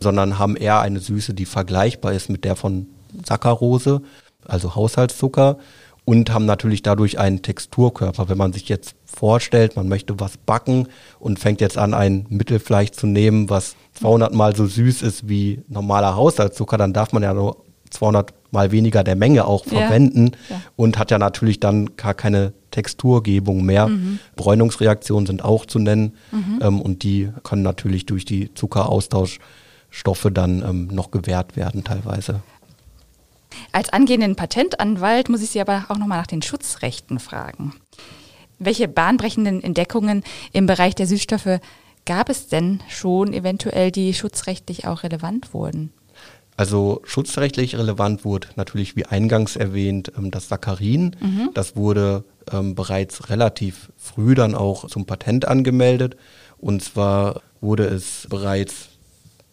sondern 0.00 0.38
haben 0.38 0.56
eher 0.56 0.80
eine 0.80 1.00
Süße, 1.00 1.34
die 1.34 1.46
vergleichbar 1.46 2.12
ist 2.12 2.30
mit 2.30 2.44
der 2.44 2.56
von 2.56 2.86
Saccharose, 3.24 4.02
also 4.44 4.74
Haushaltszucker 4.74 5.58
und 6.04 6.32
haben 6.32 6.46
natürlich 6.46 6.82
dadurch 6.82 7.18
einen 7.18 7.42
Texturkörper. 7.42 8.28
Wenn 8.28 8.38
man 8.38 8.52
sich 8.52 8.68
jetzt 8.68 8.94
vorstellt, 9.04 9.76
man 9.76 9.88
möchte 9.88 10.18
was 10.18 10.36
backen 10.36 10.88
und 11.18 11.38
fängt 11.38 11.60
jetzt 11.60 11.78
an, 11.78 11.94
ein 11.94 12.26
Mittel 12.28 12.58
vielleicht 12.58 12.94
zu 12.94 13.06
nehmen, 13.06 13.50
was 13.50 13.76
200 13.94 14.34
mal 14.34 14.56
so 14.56 14.66
süß 14.66 15.02
ist 15.02 15.28
wie 15.28 15.62
normaler 15.68 16.16
Haushaltszucker, 16.16 16.78
dann 16.78 16.92
darf 16.92 17.12
man 17.12 17.22
ja 17.22 17.34
nur 17.34 17.64
200 17.90 18.32
mal 18.52 18.72
weniger 18.72 19.04
der 19.04 19.16
Menge 19.16 19.44
auch 19.44 19.64
verwenden 19.64 20.32
ja, 20.48 20.56
ja. 20.56 20.62
und 20.76 20.98
hat 20.98 21.10
ja 21.10 21.18
natürlich 21.18 21.60
dann 21.60 21.96
gar 21.96 22.14
keine 22.14 22.52
Texturgebung 22.70 23.64
mehr. 23.64 23.88
Mhm. 23.88 24.18
Bräunungsreaktionen 24.36 25.26
sind 25.26 25.44
auch 25.44 25.66
zu 25.66 25.78
nennen 25.78 26.14
mhm. 26.32 26.58
ähm, 26.62 26.80
und 26.80 27.02
die 27.02 27.30
können 27.42 27.62
natürlich 27.62 28.06
durch 28.06 28.24
die 28.24 28.52
Zuckeraustauschstoffe 28.54 30.28
dann 30.32 30.62
ähm, 30.62 30.88
noch 30.88 31.10
gewährt 31.10 31.56
werden 31.56 31.84
teilweise. 31.84 32.40
Als 33.72 33.90
angehenden 33.90 34.36
Patentanwalt 34.36 35.28
muss 35.28 35.42
ich 35.42 35.50
Sie 35.50 35.60
aber 35.60 35.86
auch 35.88 35.98
nochmal 35.98 36.18
nach 36.18 36.26
den 36.26 36.42
Schutzrechten 36.42 37.18
fragen. 37.18 37.74
Welche 38.58 38.88
bahnbrechenden 38.88 39.62
Entdeckungen 39.62 40.22
im 40.52 40.66
Bereich 40.66 40.94
der 40.94 41.06
Süßstoffe 41.06 41.60
gab 42.04 42.28
es 42.28 42.48
denn 42.48 42.80
schon 42.88 43.32
eventuell, 43.32 43.90
die 43.90 44.14
schutzrechtlich 44.14 44.86
auch 44.86 45.02
relevant 45.02 45.54
wurden? 45.54 45.92
Also 46.56 47.00
schutzrechtlich 47.04 47.78
relevant 47.78 48.24
wurde 48.26 48.48
natürlich, 48.56 48.94
wie 48.94 49.06
eingangs 49.06 49.56
erwähnt, 49.56 50.12
ähm, 50.18 50.30
das 50.30 50.48
Saccharin. 50.48 51.16
Mhm. 51.18 51.50
Das 51.54 51.74
wurde 51.74 52.24
ähm, 52.52 52.74
bereits 52.74 53.30
relativ 53.30 53.90
früh 53.96 54.34
dann 54.34 54.54
auch 54.54 54.86
zum 54.86 55.06
Patent 55.06 55.48
angemeldet. 55.48 56.16
Und 56.58 56.82
zwar 56.82 57.40
wurde 57.62 57.84
es 57.84 58.26
bereits 58.28 58.89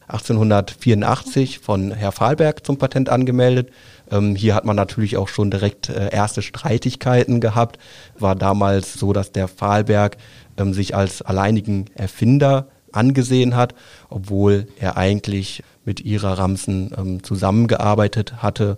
1884 0.08 1.60
von 1.60 1.92
Herr 1.92 2.12
Fahlberg 2.12 2.66
zum 2.66 2.78
Patent 2.78 3.10
angemeldet. 3.10 3.72
Ähm, 4.10 4.36
hier 4.36 4.56
hat 4.56 4.66
man 4.66 4.76
natürlich 4.76 5.18
auch 5.18 5.28
schon 5.28 5.52
direkt 5.52 5.90
äh, 5.90 6.10
erste 6.12 6.42
Streitigkeiten 6.42 7.42
gehabt. 7.42 7.78
War 8.18 8.36
damals 8.36 8.94
so, 8.94 9.12
dass 9.12 9.34
der 9.34 9.48
Fahlberg 9.48 10.18
ähm, 10.58 10.74
sich 10.74 10.96
als 10.96 11.22
alleinigen 11.22 11.86
Erfinder 11.96 12.68
angesehen 12.94 13.56
hat, 13.56 13.76
obwohl 14.10 14.68
er 14.80 14.98
eigentlich 14.98 15.64
mit 15.84 16.00
ihrer 16.00 16.38
Ramsen 16.38 16.94
ähm, 16.98 17.24
zusammengearbeitet 17.24 18.42
hatte. 18.42 18.78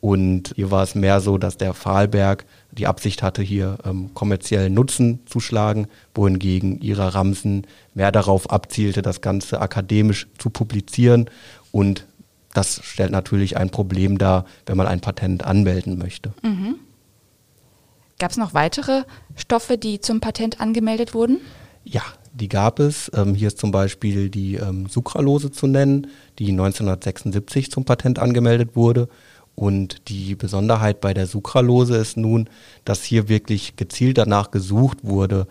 Und 0.00 0.52
hier 0.56 0.70
war 0.70 0.82
es 0.82 0.94
mehr 0.94 1.20
so, 1.20 1.36
dass 1.36 1.58
der 1.58 1.74
Fahlberg 1.74 2.46
die 2.72 2.86
Absicht 2.86 3.22
hatte, 3.22 3.42
hier 3.42 3.78
ähm, 3.84 4.14
kommerziellen 4.14 4.74
Nutzen 4.74 5.20
zu 5.26 5.40
schlagen, 5.40 5.88
wohingegen 6.14 6.80
ihrer 6.80 7.14
Ramsen 7.14 7.66
mehr 7.94 8.12
darauf 8.12 8.50
abzielte, 8.50 9.02
das 9.02 9.20
Ganze 9.20 9.60
akademisch 9.60 10.28
zu 10.38 10.50
publizieren. 10.50 11.28
Und 11.72 12.06
das 12.52 12.80
stellt 12.84 13.12
natürlich 13.12 13.56
ein 13.56 13.70
Problem 13.70 14.18
dar, 14.18 14.44
wenn 14.66 14.76
man 14.76 14.86
ein 14.86 15.00
Patent 15.00 15.44
anmelden 15.44 15.98
möchte. 15.98 16.32
Mhm. 16.42 16.76
Gab 18.18 18.32
es 18.32 18.36
noch 18.36 18.54
weitere 18.54 19.04
Stoffe, 19.34 19.78
die 19.78 20.00
zum 20.00 20.20
Patent 20.20 20.60
angemeldet 20.60 21.14
wurden? 21.14 21.40
Ja, 21.84 22.02
die 22.32 22.48
gab 22.48 22.78
es. 22.78 23.10
Ähm, 23.14 23.34
hier 23.34 23.48
ist 23.48 23.58
zum 23.58 23.70
Beispiel 23.70 24.28
die 24.28 24.56
ähm, 24.56 24.86
Sucralose 24.88 25.50
zu 25.50 25.66
nennen, 25.66 26.08
die 26.38 26.50
1976 26.50 27.70
zum 27.70 27.84
Patent 27.84 28.18
angemeldet 28.18 28.76
wurde. 28.76 29.08
Und 29.60 30.08
die 30.08 30.36
Besonderheit 30.36 31.02
bei 31.02 31.12
der 31.12 31.26
Sucralose 31.26 31.94
ist 31.96 32.16
nun, 32.16 32.48
dass 32.86 33.04
hier 33.04 33.28
wirklich 33.28 33.76
gezielt 33.76 34.16
danach 34.16 34.50
gesucht 34.50 35.00
wurde, 35.02 35.46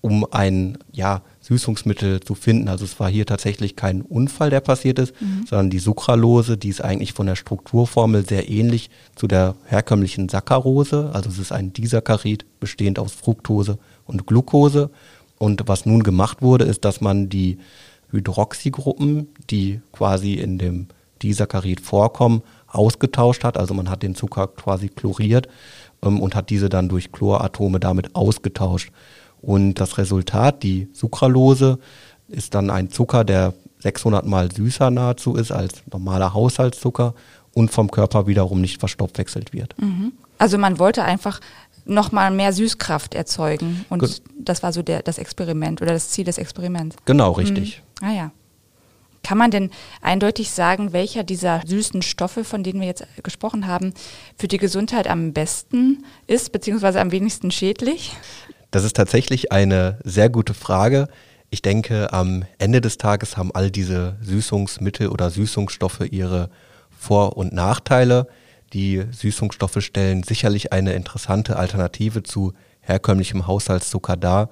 um 0.00 0.24
ein 0.30 0.78
ja, 0.92 1.20
Süßungsmittel 1.42 2.20
zu 2.20 2.34
finden. 2.34 2.68
Also 2.68 2.86
es 2.86 2.98
war 2.98 3.10
hier 3.10 3.26
tatsächlich 3.26 3.76
kein 3.76 4.00
Unfall, 4.00 4.48
der 4.48 4.60
passiert 4.60 4.98
ist, 4.98 5.12
mhm. 5.20 5.44
sondern 5.46 5.68
die 5.68 5.78
Sucralose, 5.78 6.56
die 6.56 6.70
ist 6.70 6.80
eigentlich 6.80 7.12
von 7.12 7.26
der 7.26 7.36
Strukturformel 7.36 8.26
sehr 8.26 8.48
ähnlich 8.48 8.88
zu 9.14 9.26
der 9.26 9.56
herkömmlichen 9.66 10.30
Saccharose. 10.30 11.10
Also 11.12 11.28
es 11.28 11.38
ist 11.38 11.52
ein 11.52 11.74
Disaccharid 11.74 12.46
bestehend 12.60 12.98
aus 12.98 13.12
Fructose 13.12 13.78
und 14.06 14.26
Glucose. 14.26 14.88
Und 15.36 15.64
was 15.66 15.84
nun 15.84 16.02
gemacht 16.02 16.40
wurde, 16.40 16.64
ist, 16.64 16.86
dass 16.86 17.02
man 17.02 17.28
die 17.28 17.58
Hydroxygruppen, 18.10 19.28
die 19.50 19.82
quasi 19.92 20.36
in 20.36 20.56
dem 20.56 20.86
Disaccharid 21.22 21.82
vorkommen, 21.82 22.42
ausgetauscht 22.70 23.44
hat. 23.44 23.56
Also 23.56 23.74
man 23.74 23.90
hat 23.90 24.02
den 24.02 24.14
Zucker 24.14 24.48
quasi 24.48 24.88
chloriert 24.88 25.48
ähm, 26.02 26.20
und 26.20 26.34
hat 26.34 26.50
diese 26.50 26.68
dann 26.68 26.88
durch 26.88 27.12
Chloratome 27.12 27.80
damit 27.80 28.14
ausgetauscht. 28.14 28.90
Und 29.42 29.74
das 29.74 29.98
Resultat, 29.98 30.62
die 30.62 30.88
Sucralose, 30.92 31.78
ist 32.28 32.54
dann 32.54 32.70
ein 32.70 32.90
Zucker, 32.90 33.24
der 33.24 33.54
600 33.80 34.26
mal 34.26 34.52
süßer 34.52 34.90
nahezu 34.90 35.34
ist 35.34 35.52
als 35.52 35.82
normaler 35.90 36.34
Haushaltszucker 36.34 37.14
und 37.54 37.70
vom 37.70 37.90
Körper 37.90 38.26
wiederum 38.26 38.60
nicht 38.60 38.78
verstoffwechselt 38.78 39.52
wird. 39.52 39.74
Mhm. 39.80 40.12
Also 40.38 40.58
man 40.58 40.78
wollte 40.78 41.02
einfach 41.02 41.40
nochmal 41.84 42.30
mehr 42.30 42.52
Süßkraft 42.52 43.14
erzeugen 43.14 43.84
und 43.88 44.00
Ge 44.00 44.10
das 44.38 44.62
war 44.62 44.72
so 44.72 44.82
der, 44.82 45.02
das 45.02 45.18
Experiment 45.18 45.82
oder 45.82 45.92
das 45.92 46.10
Ziel 46.10 46.24
des 46.24 46.38
Experiments. 46.38 46.96
Genau, 47.04 47.32
richtig. 47.32 47.82
Mhm. 48.00 48.06
Ah 48.06 48.12
ja. 48.12 48.30
Kann 49.22 49.38
man 49.38 49.50
denn 49.50 49.70
eindeutig 50.00 50.50
sagen, 50.50 50.92
welcher 50.92 51.24
dieser 51.24 51.62
süßen 51.66 52.02
Stoffe, 52.02 52.44
von 52.44 52.62
denen 52.62 52.80
wir 52.80 52.88
jetzt 52.88 53.06
gesprochen 53.22 53.66
haben, 53.66 53.92
für 54.36 54.48
die 54.48 54.58
Gesundheit 54.58 55.08
am 55.08 55.32
besten 55.32 56.04
ist, 56.26 56.52
beziehungsweise 56.52 57.00
am 57.00 57.12
wenigsten 57.12 57.50
schädlich? 57.50 58.12
Das 58.70 58.84
ist 58.84 58.96
tatsächlich 58.96 59.52
eine 59.52 59.98
sehr 60.04 60.30
gute 60.30 60.54
Frage. 60.54 61.08
Ich 61.50 61.62
denke, 61.62 62.12
am 62.12 62.44
Ende 62.58 62.80
des 62.80 62.96
Tages 62.96 63.36
haben 63.36 63.50
all 63.52 63.70
diese 63.70 64.16
Süßungsmittel 64.22 65.08
oder 65.08 65.30
Süßungsstoffe 65.30 66.06
ihre 66.10 66.48
Vor- 66.96 67.36
und 67.36 67.52
Nachteile. 67.52 68.28
Die 68.72 69.04
Süßungsstoffe 69.10 69.78
stellen 69.80 70.22
sicherlich 70.22 70.72
eine 70.72 70.92
interessante 70.92 71.56
Alternative 71.56 72.22
zu 72.22 72.52
herkömmlichem 72.80 73.48
Haushaltszucker 73.48 74.16
dar. 74.16 74.48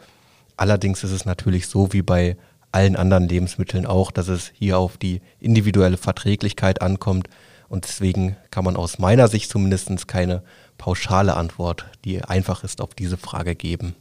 Allerdings 0.56 1.04
ist 1.04 1.12
es 1.12 1.24
natürlich 1.24 1.68
so 1.68 1.92
wie 1.92 2.02
bei 2.02 2.36
allen 2.72 2.96
anderen 2.96 3.28
Lebensmitteln 3.28 3.86
auch, 3.86 4.10
dass 4.10 4.28
es 4.28 4.52
hier 4.54 4.78
auf 4.78 4.96
die 4.96 5.20
individuelle 5.40 5.96
Verträglichkeit 5.96 6.82
ankommt. 6.82 7.28
Und 7.68 7.84
deswegen 7.84 8.36
kann 8.50 8.64
man 8.64 8.76
aus 8.76 8.98
meiner 8.98 9.28
Sicht 9.28 9.50
zumindest 9.50 10.08
keine 10.08 10.42
pauschale 10.78 11.34
Antwort, 11.36 11.86
die 12.04 12.22
einfach 12.22 12.64
ist, 12.64 12.80
auf 12.80 12.94
diese 12.94 13.16
Frage 13.16 13.54
geben. 13.54 13.94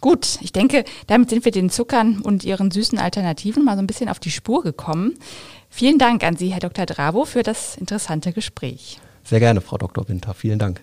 Gut, 0.00 0.38
ich 0.40 0.52
denke, 0.52 0.84
damit 1.06 1.30
sind 1.30 1.44
wir 1.44 1.52
den 1.52 1.70
Zuckern 1.70 2.20
und 2.20 2.44
ihren 2.44 2.70
süßen 2.70 2.98
Alternativen 2.98 3.64
mal 3.64 3.76
so 3.76 3.82
ein 3.82 3.86
bisschen 3.86 4.08
auf 4.08 4.18
die 4.18 4.30
Spur 4.30 4.62
gekommen. 4.62 5.14
Vielen 5.68 5.98
Dank 5.98 6.24
an 6.24 6.36
Sie, 6.36 6.52
Herr 6.52 6.60
Dr. 6.60 6.86
Dravo, 6.86 7.24
für 7.24 7.42
das 7.42 7.76
interessante 7.76 8.32
Gespräch. 8.32 8.98
Sehr 9.22 9.40
gerne, 9.40 9.60
Frau 9.60 9.78
Dr. 9.78 10.08
Winter. 10.08 10.34
Vielen 10.34 10.58
Dank. 10.58 10.82